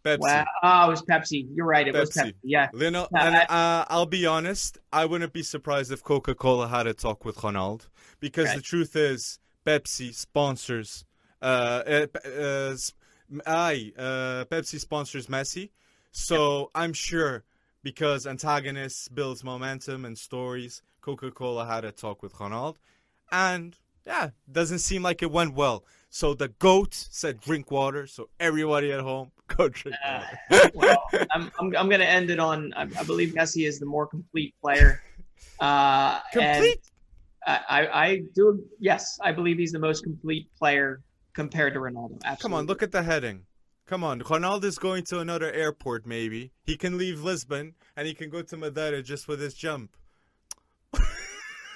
[0.05, 0.19] Pepsi.
[0.21, 0.45] Wow!
[0.63, 1.47] Oh, it was Pepsi.
[1.55, 1.87] You're right.
[1.87, 2.31] It was Pepsi.
[2.31, 2.35] Pepsi.
[2.43, 2.69] Yeah.
[2.73, 6.87] Lionel, Yeah, and uh, I'll be honest, I wouldn't be surprised if Coca Cola had
[6.89, 7.87] a talk with Ronaldo
[8.19, 8.57] because Right.
[8.57, 9.39] the truth is,
[9.71, 11.05] Pepsi sponsors.
[11.41, 12.77] Uh, uh, uh,
[13.47, 15.71] aye, uh, Pepsi sponsors Messi,
[16.11, 17.45] so I'm sure
[17.83, 20.83] because antagonists builds momentum and stories.
[21.01, 22.77] Coca Cola had a talk with Ronaldo,
[23.31, 25.85] and yeah, doesn't seem like it went well.
[26.11, 30.71] So the goat said, "Drink water." So everybody at home, go drink Uh, water.
[30.75, 32.75] well, I'm I'm, I'm going to end it on.
[32.75, 35.03] I, I believe Messi is the more complete player.
[35.59, 36.81] Uh, and Complete.
[37.47, 38.63] I, I do.
[38.79, 42.19] Yes, I believe he's the most complete player compared to Ronaldo.
[42.25, 42.43] Absolutely.
[42.43, 43.47] Come on, look at the heading.
[43.87, 46.07] Come on, Ronaldo's going to another airport.
[46.07, 49.97] Maybe he can leave Lisbon and he can go to Madeira just with his jump.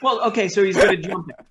[0.03, 1.35] Well, okay, so he's good at jumping.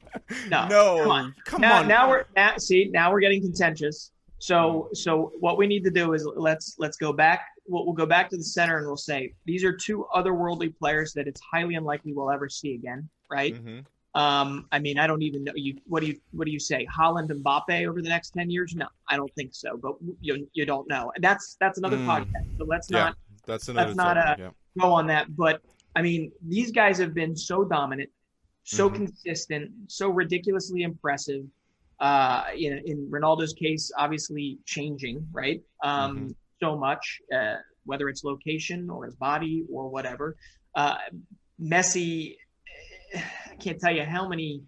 [0.47, 1.35] No, no, come on.
[1.43, 1.87] come now, on.
[1.87, 4.11] now we're now, see now we're getting contentious.
[4.37, 7.47] So so what we need to do is let's let's go back.
[7.67, 11.13] We'll, we'll go back to the center and we'll say these are two otherworldly players
[11.13, 13.55] that it's highly unlikely we'll ever see again, right?
[13.55, 13.85] Mhm.
[14.15, 15.79] Um, I mean, I don't even know you.
[15.87, 16.85] What do you what do you say?
[16.95, 18.75] Haaland and Mbappe over the next ten years?
[18.75, 19.75] No, I don't think so.
[19.77, 22.05] But you you don't know, and that's that's another Mm.
[22.05, 22.57] podcast.
[22.57, 23.05] So let's Yeah.
[23.05, 23.95] not That's another.
[23.95, 24.81] not topic, a- yeah.
[24.81, 25.35] go on that.
[25.35, 25.61] But
[25.95, 28.09] I mean, these guys have been so dominant,
[28.63, 28.95] so Mhm.
[28.95, 31.43] consistent, so ridiculously impressive.
[31.99, 35.61] Uh, in, in Ronaldo's case, obviously changing, right?
[35.83, 36.35] Um, Mhm.
[36.61, 40.35] So much, uh, whether it's location or his body or whatever.
[40.75, 40.97] Uh,
[41.61, 42.35] Messi,
[43.15, 44.61] I can't tell you how many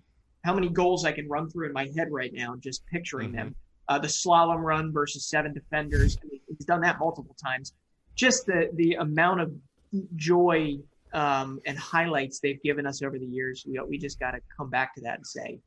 [0.43, 3.35] how many goals I can run through in my head right now, just picturing Mhm.
[3.35, 3.55] them.
[3.87, 6.17] Uh, the slalom run versus seven defenders.
[6.23, 7.73] I mean, he's done that multiple times.
[8.15, 9.51] Just the the amount of
[10.15, 10.77] joy
[11.13, 13.65] um, and highlights they've given us over the years.
[13.67, 15.59] We we just got to come back to that and say,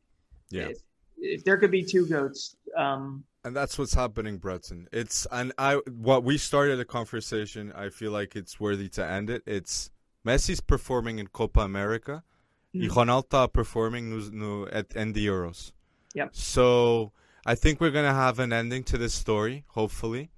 [0.51, 0.69] Yeah.
[0.69, 0.79] if,
[1.17, 4.89] if there could be two goats, um, And that's what's happening, Breton.
[4.93, 7.73] It's and I what we started a conversation.
[7.73, 9.43] I feel like it's worthy to end it.
[9.47, 9.91] It's
[10.25, 12.23] Messi's performing in Copa America,
[12.75, 12.91] e Mm.
[12.91, 15.73] Ronaldo está performing no, no, at in the Euros.
[16.15, 16.31] Yep.
[16.35, 17.13] So
[17.47, 20.31] I think we're gonna have an ending to this story, hopefully.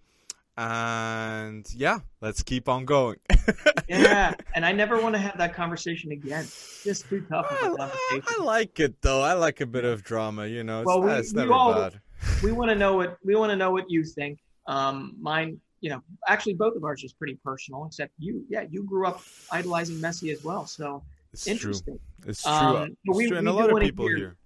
[0.57, 3.17] And yeah, let's keep on going.
[3.89, 4.35] yeah.
[4.55, 6.45] And I never want to have that conversation again.
[6.85, 9.23] Just too tough of I, like it though.
[9.23, 10.47] I like a bit of drama.
[10.47, 12.01] You know, it's, Well, we- it's we never all- bad.
[12.43, 14.39] we want to know what we want to know what you think.
[14.67, 18.45] Um, mine, you know, actually both of ours is pretty personal, except you.
[18.51, 21.03] Yeah, you grew up idolizing Messi as well, so
[21.33, 21.99] It's interesting.
[22.21, 22.31] true.
[22.31, 22.53] It's true.
[22.53, 23.39] Um, It's we- true.
[23.39, 24.37] and we a lot of people hear- here.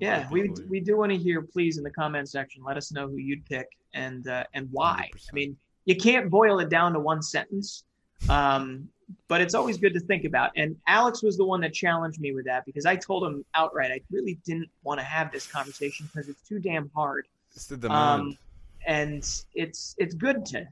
[0.00, 0.54] Yeah, we here.
[0.68, 1.42] we do want to hear.
[1.42, 5.10] Please in the comment section, let us know who you'd pick and uh, and why.
[5.14, 5.28] 100%.
[5.30, 7.84] I mean, you can't boil it down to one sentence,
[8.30, 8.88] um,
[9.28, 10.50] but it's always good to think about.
[10.56, 13.90] And Alex was the one that challenged me with that because I told him outright
[13.92, 17.26] I really didn't want to have this conversation because it's too damn hard.
[17.54, 18.20] It's the demand.
[18.22, 18.38] Um,
[18.86, 19.18] and
[19.54, 20.66] it's it's good to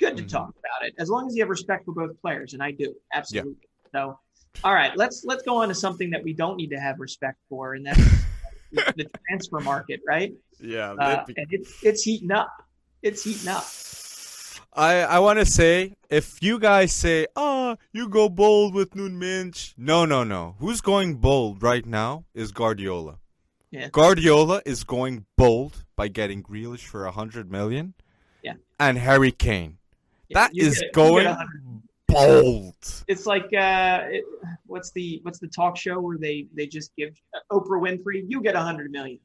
[0.00, 0.28] good to Mhm.
[0.28, 2.94] talk about it as long as you have respect for both players, and I do
[3.12, 3.68] absolutely.
[3.92, 4.18] So,
[4.64, 7.38] all right, let's let's go on to something that we don't need to have respect
[7.48, 8.00] for, and that's
[8.72, 10.34] the transfer market, right?
[10.60, 10.92] yeah.
[10.92, 12.50] Uh, that- and it's it's heating up.
[13.02, 13.64] It's heating up.
[14.74, 19.74] I I want to say if you guys say, "Ah, you go bold with Minch,"
[19.76, 20.54] no, no, no.
[20.60, 23.18] Who's going bold right now is Guardiola.
[23.70, 23.88] Yeah.
[23.90, 27.94] Guardiola is going bold by getting Grealish for a hundred million.
[28.42, 28.54] Yeah.
[28.78, 29.78] And Harry Kane.
[30.28, 31.71] Yeah, That is going 100.
[32.12, 32.74] Bold.
[33.08, 34.24] It's like uh, it,
[34.66, 38.40] what's the what's the talk show where they they just give uh, Oprah Winfrey, you
[38.42, 39.18] get a hundred million,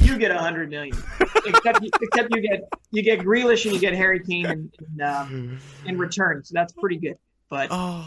[0.00, 0.96] you get a hundred million,
[1.46, 5.00] except you, except you get you get Grealish and you get Harry Kane in in,
[5.02, 7.16] um, in return, so that's pretty good.
[7.48, 8.06] But Oh,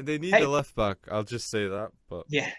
[0.00, 0.42] they need Hey.
[0.44, 0.98] a left back.
[1.10, 1.90] I'll just say that.
[2.08, 2.50] But yeah,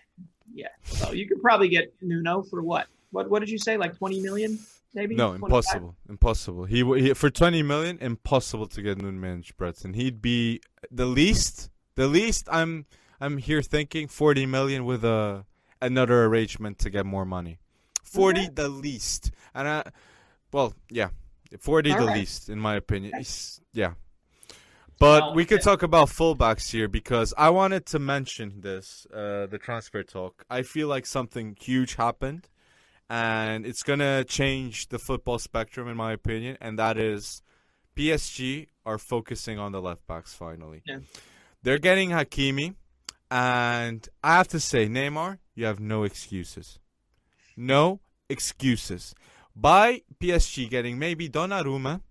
[0.53, 2.87] yeah, so you could probably get Nuno for what?
[3.11, 3.77] What what did you say?
[3.77, 4.59] Like twenty million,
[4.93, 5.15] maybe?
[5.15, 6.65] no, impossible, impossible.
[6.65, 9.93] He, he for twenty million, impossible to get Nuno Mendes Breton.
[9.93, 10.61] He'd be
[10.91, 11.69] the least.
[11.95, 12.85] The least I'm
[13.19, 15.45] I'm here thinking forty million with a
[15.81, 17.59] another arrangement to get more money.
[18.03, 18.49] Forty Okay.
[18.55, 19.83] the least, and I,
[20.51, 21.09] well, yeah,
[21.59, 22.17] forty the Alright.
[22.17, 23.13] least in my opinion.
[23.15, 23.93] It's- yeah.
[24.99, 29.45] But Well, we could talk about fullbacks here because I wanted to mention this, uh,
[29.45, 30.43] the transfer talk.
[30.49, 32.49] I feel like something huge happened,
[33.09, 36.57] and it's gonna change the football spectrum, in my opinion.
[36.61, 37.41] And that is,
[37.95, 40.83] PSG are focusing on the left backs finally.
[40.85, 40.99] Yeah.
[41.63, 42.75] They're getting Hakimi,
[43.29, 46.79] and I have to say, Neymar, you have no excuses.
[47.57, 47.99] No
[48.29, 49.13] excuses.
[49.55, 52.01] By PSG getting maybe Donnarumma,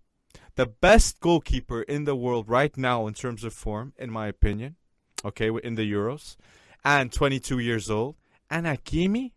[0.56, 4.76] the best goalkeeper in the world right now in terms of form, in my opinion,
[5.24, 6.36] okay, in the Euros,
[6.84, 8.16] and 22 years old,
[8.50, 9.32] and Hakimi.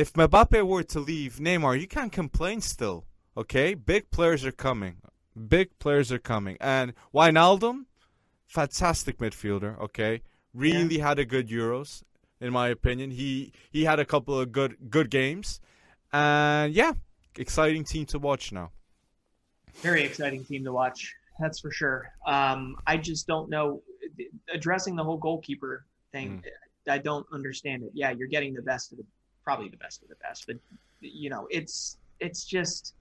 [0.00, 3.04] If Mbappe were to leave Neymar, you can't complain still,
[3.36, 3.74] okay?
[3.74, 4.96] Big players are coming.
[5.46, 6.56] Big players are coming.
[6.58, 7.84] And Wijnaldum,
[8.46, 10.22] fantastic midfielder, okay?
[10.54, 12.02] Really had a good Euros,
[12.40, 13.10] in my opinion.
[13.10, 15.60] He he had a couple of good good games.
[16.14, 16.94] And yeah,
[17.36, 18.70] exciting team to watch now.
[19.82, 21.14] very exciting team to watch.
[21.38, 22.10] That's for sure.
[22.26, 23.82] Um, I just don't know
[24.50, 26.42] addressing the whole goalkeeper thing.
[26.88, 27.90] I don't understand it.
[27.92, 29.04] Yeah, you're getting the best of the
[29.50, 30.56] probably the best of the best, but
[31.00, 32.94] you know, it's it's just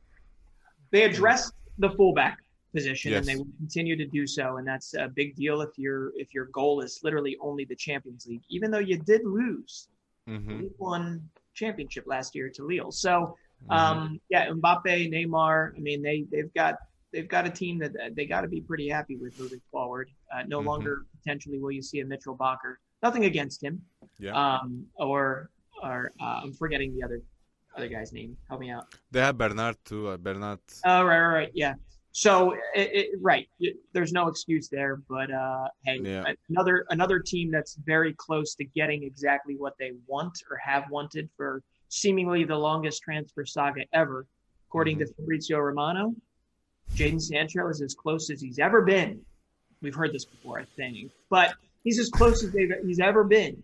[0.91, 2.39] they addressed the fullback
[2.73, 6.11] position and they will continue to do so, and that's a big deal if your
[6.15, 9.87] if your goal is literally only the Champions League, even though you did lose
[10.27, 10.67] Mm-hmm.
[10.77, 12.91] One championship last year to Lille.
[12.91, 13.35] So
[13.71, 15.75] um, yeah, Mbappe, Neymar.
[15.75, 16.75] I mean, they they've got
[17.11, 20.07] they've got a team that they got to be pretty happy with moving forward.
[20.31, 20.65] Uh, no Mhm.
[20.65, 22.75] longer potentially will you see a Mitchel Bakker.
[23.01, 23.81] Nothing against him.
[24.19, 24.33] Yeah.
[24.41, 25.49] Um, or
[25.83, 27.21] or uh, I'm forgetting the other
[27.77, 28.35] other guy's name.
[28.47, 28.85] Help me out.
[29.11, 30.07] They have Bernat too.
[30.09, 30.59] Uh, Bernat.
[30.85, 31.51] Oh right, right, right.
[31.53, 31.73] Yeah.
[32.11, 33.47] So it, it, right,
[33.93, 34.97] there's no excuse there.
[35.07, 36.33] But uh, hey, Yeah.
[36.49, 41.29] another another team that's very close to getting exactly what they want or have wanted
[41.37, 44.25] for seemingly the longest transfer saga ever,
[44.67, 46.13] according to Fabrizio Romano.
[46.95, 49.21] Jaden Sancho is as close as he's ever been.
[49.81, 51.53] We've heard this before, I think, but
[51.83, 53.61] he's as close as they've, he's ever been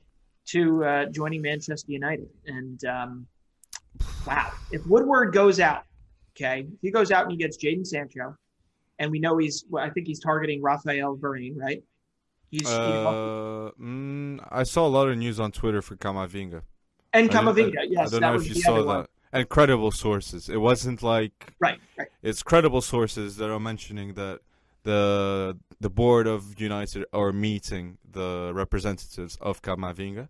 [0.48, 2.30] to uh, joining Manchester United.
[2.48, 3.28] And um,
[4.28, 5.84] wow, if Woodward goes out,
[6.36, 8.36] okay, if he goes out and he gets Jaden Sancho,
[9.00, 11.84] and we know he's, well, I think he's targeting Rafael Varane, right?
[12.52, 16.62] He's, he's Uh, mm, I saw a lot of news on Twitter for Kamavinga.
[17.14, 18.86] and I don't- I, yes, I don't know if you saw that.
[18.86, 19.06] one.
[19.34, 20.48] And credible sources.
[20.48, 22.08] It wasn't like Right, right.
[22.24, 24.40] it's credible sources that are mentioning that
[24.86, 30.30] the the board of United are meeting the representatives of Kamavinga.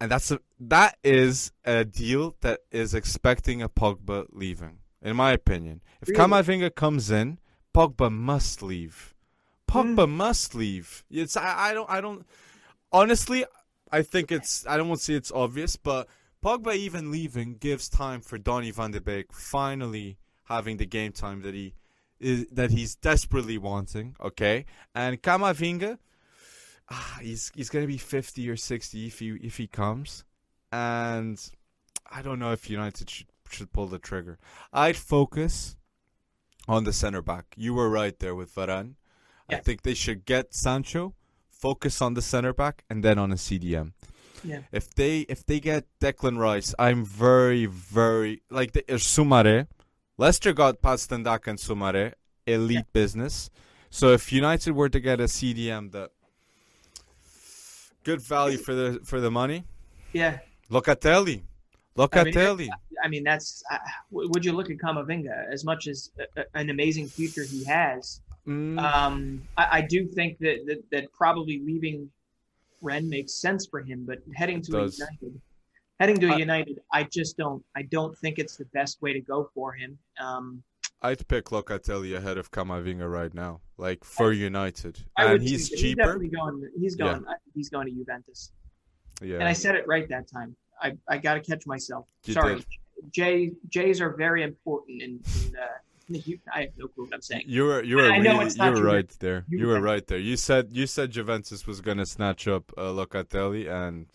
[0.00, 5.32] And that's a that is a deal that is expecting a Pogba leaving, in my
[5.32, 5.80] opinion.
[6.02, 6.20] If Really?
[6.20, 7.38] Kamavinga comes in,
[7.74, 9.14] Pogba must leave.
[9.66, 10.16] Pogba Hmm.
[10.16, 11.04] must leave.
[11.10, 12.26] It's I, I don't I don't
[12.92, 13.44] honestly
[13.90, 16.08] I think it's I don't want to say it's obvious, but
[16.44, 21.40] Pogba even leaving gives time for Donny van de Beek finally having the game time
[21.42, 21.72] that he
[22.20, 24.16] is that he's desperately wanting.
[24.20, 25.98] Okay, and Kamavinga,
[26.90, 30.24] ah, he's he's gonna be fifty or sixty if he if he comes,
[30.72, 31.40] and
[32.10, 34.38] I don't know if United should should pull the trigger.
[34.72, 35.76] I'd focus
[36.66, 37.54] on the center back.
[37.56, 38.94] You were right there with Varane.
[39.48, 41.14] I think they should get Sancho,
[41.50, 43.92] focus on the center back, and then on a CDM.
[44.42, 44.60] Yeah.
[44.72, 49.66] If they if they get Declan Rice, I'm very very like the, Soumaré.
[50.16, 52.12] Leicester got Pastendak and Dak and Soumaré,
[52.46, 53.50] elite business.
[53.90, 56.10] So if United were to get a CDM that
[58.04, 59.64] good value for the for the money,
[60.12, 60.38] Yeah,
[60.70, 61.42] Locatelli,
[62.02, 62.68] I mean, Locatelli.
[63.02, 63.62] I mean that's.
[63.70, 63.78] Uh,
[64.10, 68.20] would you look at Kamavinga as much as a- an amazing future he has?
[68.46, 72.10] Mm, Um, I, I do think that, that that probably leaving
[72.82, 74.70] Rennes makes sense for him, but heading to.
[74.72, 75.40] United,
[76.00, 77.62] heading to a I- United, I just don't.
[77.76, 79.98] I don't think it's the best way to go for him.
[80.20, 80.62] Um,
[81.02, 85.68] I'd pick Locatelli ahead of Kamavinga right now, like for United, I would and he's
[85.68, 86.02] too, cheaper.
[86.02, 86.68] definitely going.
[86.78, 87.24] He's going.
[87.26, 88.52] I think he's going to Juventus.
[89.22, 90.56] yeah, And I said it right that time.
[90.80, 92.06] I, I got to catch myself.
[92.24, 92.66] You Sorry, did.
[93.12, 95.20] J J's are very important in.
[95.46, 95.66] in uh,
[96.08, 97.44] you, I have no clue what I'm saying.
[97.46, 99.44] You were you were really, you were right there.
[99.48, 100.18] You were right there.
[100.18, 104.06] You said you said Juventus was gonna snatch up uh, Locatelli, and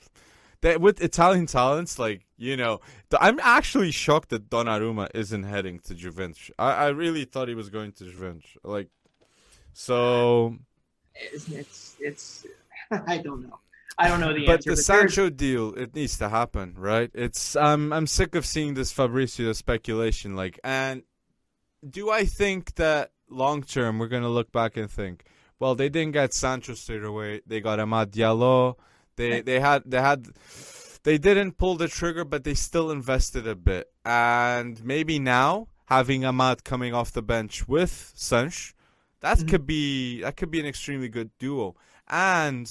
[0.62, 2.80] they, with Italian talents, like you know,
[3.20, 6.51] I'm actually shocked that Donnarumma isn't heading to Juventus.
[6.60, 8.49] I, I really thought he was going to Juventus.
[8.64, 8.89] Like,
[9.74, 10.55] so,
[11.16, 12.45] It's it's, it's
[12.91, 13.60] I don't know.
[13.97, 14.45] I don't know the answer.
[14.47, 14.70] but answer.
[14.70, 17.12] the there's- Sancho deal, it needs to happen, right?
[17.14, 20.36] It's I'm I'm sick of seeing this Fabrizio speculation.
[20.36, 21.03] Like, and
[21.88, 25.26] do I think that long term we're gonna look back and think,
[25.60, 27.41] well, they didn't get Sancho straight away.
[27.45, 28.76] They got Amad Diallo.
[29.20, 30.28] They they had they had
[31.03, 33.88] they didn't pull the trigger, but they still invested a bit.
[34.05, 38.74] And maybe now having Amad coming off the bench with Sanch,
[39.22, 39.49] that Mhm.
[39.49, 41.76] could be that could be an extremely good duo.
[42.07, 42.65] And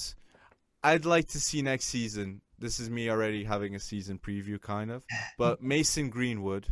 [0.83, 2.41] I'd like to see next season.
[2.57, 5.05] This is me already having a season preview, kind of.
[5.37, 6.67] But Mason Greenwood,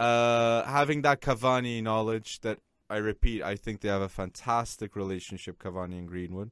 [0.00, 2.58] uh, having that Cavani knowledge that
[2.90, 6.50] I repeat, I think they have a fantastic relationship, Cavani and Greenwood.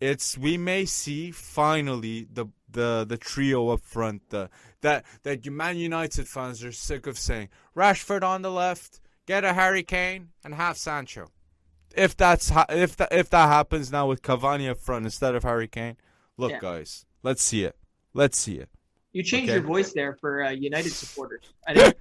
[0.00, 5.52] It's we may see finally the the the trio up front the, that that you
[5.52, 10.30] Man United fans are sick of saying Rashford on the left, get a Harry Kane
[10.44, 11.28] and have Sancho.
[11.96, 15.44] If that's ha- if that if that happens now with Cavani up front instead of
[15.44, 15.96] Harry Kane,
[16.36, 16.58] look Yeah.
[16.60, 17.76] guys, let's see it.
[18.12, 18.68] Let's see it.
[19.12, 19.58] You changed Okay.
[19.60, 21.44] your voice there for uh, United supporters.
[21.68, 21.96] I didn't.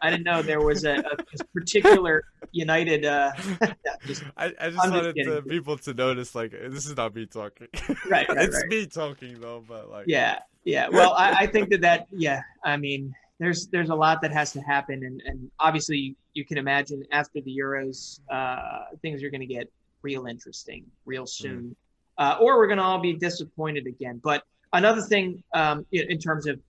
[0.00, 3.04] I didn't know there was a, a particular United.
[3.04, 3.32] Uh,
[4.06, 7.26] just, I, I just I'm wanted the people to notice like this is not me
[7.26, 7.68] talking.
[8.08, 8.68] right, right, it's right.
[8.68, 10.88] me talking though, but like Yeah, yeah.
[10.88, 12.42] Well, I, I think that that yeah.
[12.64, 16.58] I mean, there's there's a lot that has to happen, and and obviously you can
[16.58, 19.70] imagine after the Euros, uh, things are going to get
[20.02, 21.74] real interesting real soon,
[22.18, 24.20] uh, or we're going to all be disappointed again.
[24.22, 26.60] But another thing, um, in, in terms of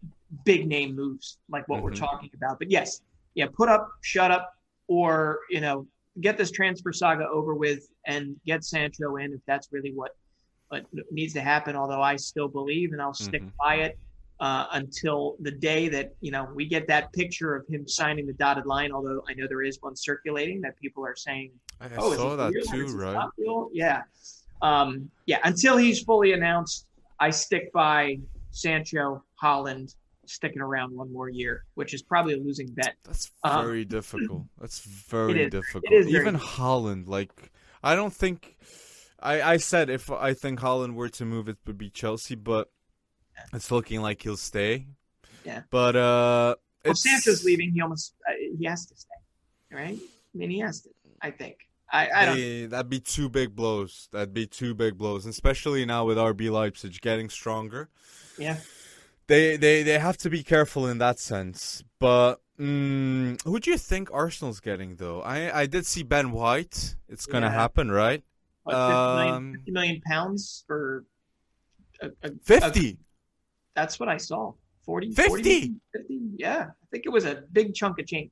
[0.43, 1.99] big name moves like what we're Mhm.
[1.99, 3.01] talking about, but yes,
[3.35, 4.51] yeah, put up, shut up,
[4.87, 5.87] or you know,
[6.21, 10.11] get this transfer saga over with and get Sancho in if that's really what
[10.69, 11.75] what needs to happen.
[11.75, 13.51] Although I still believe, and I'll stick Mhm.
[13.59, 13.99] by it
[14.39, 18.33] uh, until the day that you know we get that picture of him signing the
[18.33, 18.91] dotted line.
[18.91, 22.53] Although I know there is one circulating that people are saying, I "Oh, saw that
[22.53, 22.65] real?
[22.65, 23.29] too, right?
[23.73, 24.01] Yeah,
[24.61, 25.39] um, yeah.
[25.43, 26.87] Until he's fully announced,
[27.19, 28.19] I stick by
[28.51, 29.95] Sancho, Haaland
[30.29, 32.95] sticking around one more year, which is probably a losing bet.
[33.03, 34.43] That's Um, very difficult.
[34.59, 35.51] That's very is.
[35.51, 35.83] difficult.
[35.85, 36.59] It is very Even difficult.
[36.59, 37.31] Haaland, like
[37.83, 38.57] I don't think
[39.19, 42.71] I I said if I think Haaland were to move, it would be Chelsea, but
[43.53, 44.87] it's looking like he'll stay.
[45.45, 45.61] Yeah.
[45.69, 49.15] But uh, If it's Sancho's leaving, he almost uh, he has to stay,
[49.71, 49.97] right?
[49.99, 50.89] I mean, he has to.
[51.21, 51.57] I think.
[51.91, 52.35] I, I don't.
[52.35, 54.09] They- that'd be two big blows.
[54.11, 57.89] That'd be two big blows, especially now with RB Leipzig getting stronger.
[58.39, 58.57] Yeah.
[59.27, 61.83] They they they have to be careful in that sense.
[61.99, 65.21] But mm, who do you think Arsenal's getting though?
[65.21, 66.95] I I did see Ben White.
[67.09, 67.53] It's gonna Yeah.
[67.53, 68.23] happen, right?
[68.63, 71.05] What, 50 million, Um, 50 million pounds for
[72.01, 72.97] a, a, a- Fifty.
[73.75, 74.53] that's what I saw.
[74.85, 75.27] 40, 50?
[75.29, 75.43] 40,
[75.95, 76.19] 50?
[76.37, 78.31] Yeah, I think it was a big chunk of change.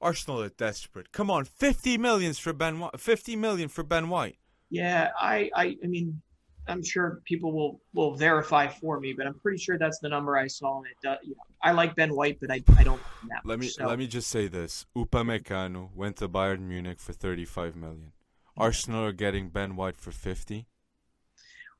[0.00, 1.12] Arsenal are desperate.
[1.12, 2.78] Come on, fifty millions for Ben.
[2.80, 2.98] White.
[2.98, 4.38] Fifty million for Ben White.
[4.70, 6.22] Yeah, I, I, I mean,
[6.70, 10.36] I'm sure people will will verify for me, but I'm pretty sure that's the number
[10.36, 10.78] I saw.
[10.78, 13.58] And it does, you know, I like Ben White, but I, I don't like Let
[13.58, 17.76] much, me so- let me just say this: Upamecano went to Bayern Munich for thirty-five
[17.76, 18.12] million.
[18.56, 20.66] Arsenal are getting Ben White for fifty.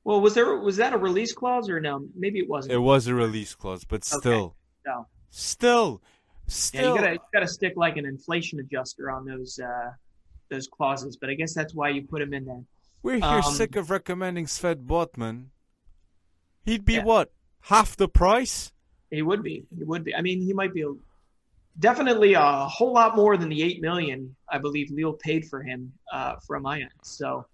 [0.04, 2.06] Well, was there was that a release clause or no?
[2.16, 2.72] Maybe it wasn't.
[2.74, 4.18] It was a release clause, but Okay.
[4.20, 4.56] still,
[5.30, 6.88] still, Yeah, still.
[6.88, 9.90] you gotta you gotta stick like an inflation adjuster on those uh,
[10.48, 11.16] those clauses.
[11.16, 12.62] But I guess that's why you put them in there.
[13.02, 15.46] We're here um, sick of recommending Sven Botman.
[16.64, 17.04] He'd be Yeah.
[17.04, 17.32] what
[17.62, 18.72] half the price?
[19.10, 19.66] He would be.
[19.76, 20.14] He would be.
[20.14, 20.82] I mean, he might be.
[20.82, 20.92] A,
[21.78, 25.92] definitely a whole lot more than the eight million I believe Lille paid for him
[26.12, 26.92] uh, from Ajax.
[27.02, 27.46] So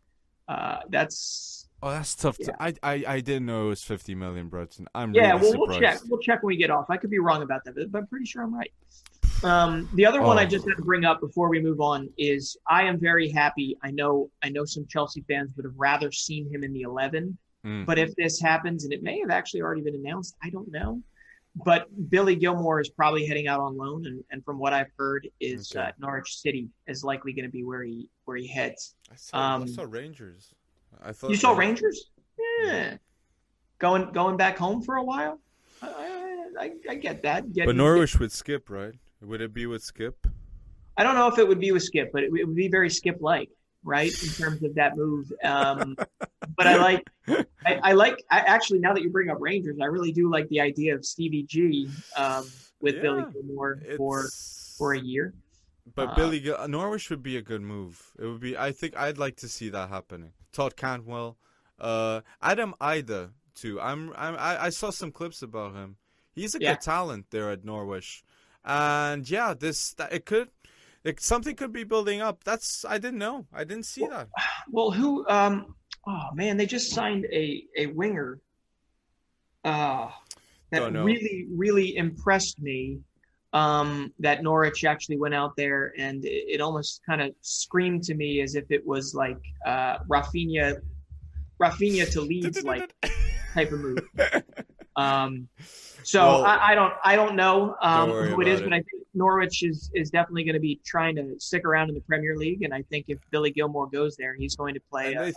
[0.48, 2.36] uh, that's Oh, that's tough.
[2.40, 2.46] Yeah.
[2.46, 4.88] To, I, I I didn't know it was fifty million, Breton.
[4.94, 5.32] I'm yeah.
[5.32, 5.70] really well, surprised.
[5.70, 6.00] we'll check.
[6.08, 6.86] We'll check when we get off.
[6.88, 8.72] I could be wrong about that, but I'm pretty sure I'm right.
[9.44, 10.46] Um, the other one I Oh.
[10.46, 13.76] just had to bring up before we move on is I am very happy.
[13.82, 17.36] I know I know some Chelsea fans would have rather seen him in the eleven.
[17.64, 17.84] Mm.
[17.84, 21.02] But if this happens, and it may have actually already been announced, I don't know.
[21.64, 25.26] But Billy Gilmour is probably heading out on loan, and, and from what I've heard,
[25.40, 25.88] is Okay.
[25.88, 28.94] uh, Norwich City is likely going to be where he where he heads.
[29.10, 30.54] I saw, I um, saw Rangers.
[31.02, 32.10] I thought You saw they- Rangers?
[32.62, 32.96] Yeah.
[33.78, 35.40] Going going back home for a while.
[35.82, 37.52] I, I, I, I get that.
[37.52, 38.94] Get- But Norwich would skip, right?
[39.26, 40.26] Would it be with Skip?
[40.96, 42.88] I don't know if it would be with Skip, but it, it would be very
[42.88, 43.50] Skip like,
[43.84, 45.30] right, in terms of that move.
[45.44, 45.96] Um,
[46.56, 47.02] but I like,
[47.66, 48.24] I, I like.
[48.30, 51.04] I, actually, now that you bring up Rangers, I really do like the idea of
[51.04, 52.48] Stevie G um,
[52.80, 54.28] with Billy Gilmour for
[54.78, 55.34] for a year.
[55.94, 58.12] But uh, Billy Gil- Norwich would be a good move.
[58.18, 58.56] It would be.
[58.56, 60.32] I think I'd like to see that happening.
[60.52, 61.36] Todd Cantwell,
[61.78, 63.80] uh, Adam Idah too.
[63.80, 64.12] I'm.
[64.16, 65.96] I'm I, I saw some clips about him.
[66.32, 66.72] He's a Yeah.
[66.72, 68.22] good talent there at Norwich,
[68.66, 70.48] and yeah, this it could.
[71.04, 72.42] It, something could be building up.
[72.42, 73.46] That's I didn't know.
[73.54, 74.28] I didn't see that.
[74.68, 75.24] Well, who?
[75.28, 78.40] Um, oh man, they just signed a a winger.
[79.64, 80.10] Uh,
[80.70, 82.98] that really really impressed me.
[83.52, 88.14] Um, that Norwich actually went out there and it, it almost kind of screamed to
[88.14, 90.78] me as if it was like uh, Raphinha,
[91.58, 92.94] Raphinha to Leeds like
[93.54, 94.00] type of move.
[94.96, 95.48] Um,
[96.02, 98.76] so Well, I, I don't I don't know um, don't who it is, about but
[98.76, 102.00] I think Norwich is is definitely going to be trying to stick around in the
[102.00, 105.14] Premier League, and I think if Billy Gilmour goes there, he's going to play.
[105.14, 105.32] A,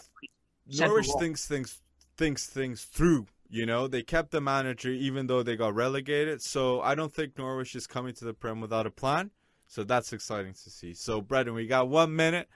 [0.69, 1.19] central Norwich role.
[1.19, 1.81] thinks things
[2.17, 3.27] thinks things through.
[3.49, 6.41] You know, they kept the manager even though they got relegated.
[6.41, 9.31] So I don't think Norwich is coming to the Prem without a plan.
[9.67, 10.93] So that's exciting to see.
[10.93, 12.47] So Brendan, we got one minute.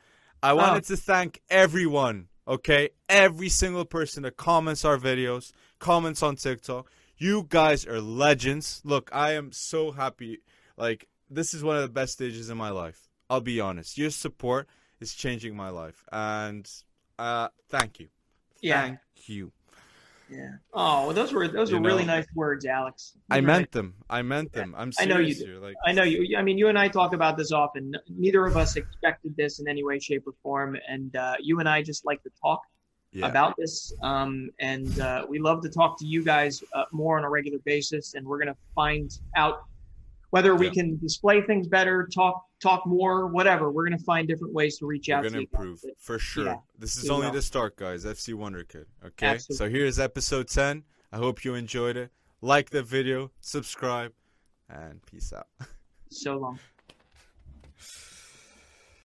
[0.41, 2.27] I wanted to thank everyone.
[2.45, 5.53] Okay, every single person that comments our videos,
[5.83, 6.89] comments on TikTok.
[7.17, 8.81] You guys are legends.
[8.85, 10.39] Look, I am so happy.
[10.77, 13.09] Like this is one of the best stages in my life.
[13.29, 13.97] I'll be honest.
[13.97, 14.67] Your support
[15.01, 16.69] is changing my life, and
[17.19, 18.07] uh, thank you.
[18.61, 19.51] yeah, Thank you.
[20.29, 20.51] yeah.
[20.73, 23.17] Oh, well, those were those You were really nice words, Alex.
[23.29, 23.95] I Those meant them.
[24.09, 24.73] I meant them.
[24.77, 25.59] I'm I know you here.
[25.59, 26.37] Like I know you.
[26.37, 27.93] I mean, you and I talk about this often.
[28.07, 31.67] Neither of us expected this in any way, shape, or form, and uh, you and
[31.67, 32.61] I just like to talk
[33.13, 33.27] yeah.
[33.27, 33.93] about this.
[34.01, 37.59] Um, and uh, we love to talk to you guys uh, more on a regular
[37.65, 39.63] basis, and we're going to find out
[40.31, 40.73] whether we Yeah.
[40.73, 43.71] can display things better, talk talk more, whatever.
[43.71, 45.47] We're going to find different ways to reach We're out gonna to you.
[45.47, 45.59] guys.
[45.61, 46.45] improve for sure.
[46.45, 47.33] yeah, this is only will.
[47.33, 48.05] the start, guys.
[48.05, 48.85] FC Wonderkid.
[49.05, 49.27] Okay.
[49.27, 49.57] Absolutely.
[49.57, 50.83] So here's episode ten.
[51.11, 52.11] I hope you enjoyed it.
[52.41, 54.11] Like the video, subscribe,
[54.69, 55.47] and peace out.
[56.09, 56.59] So long.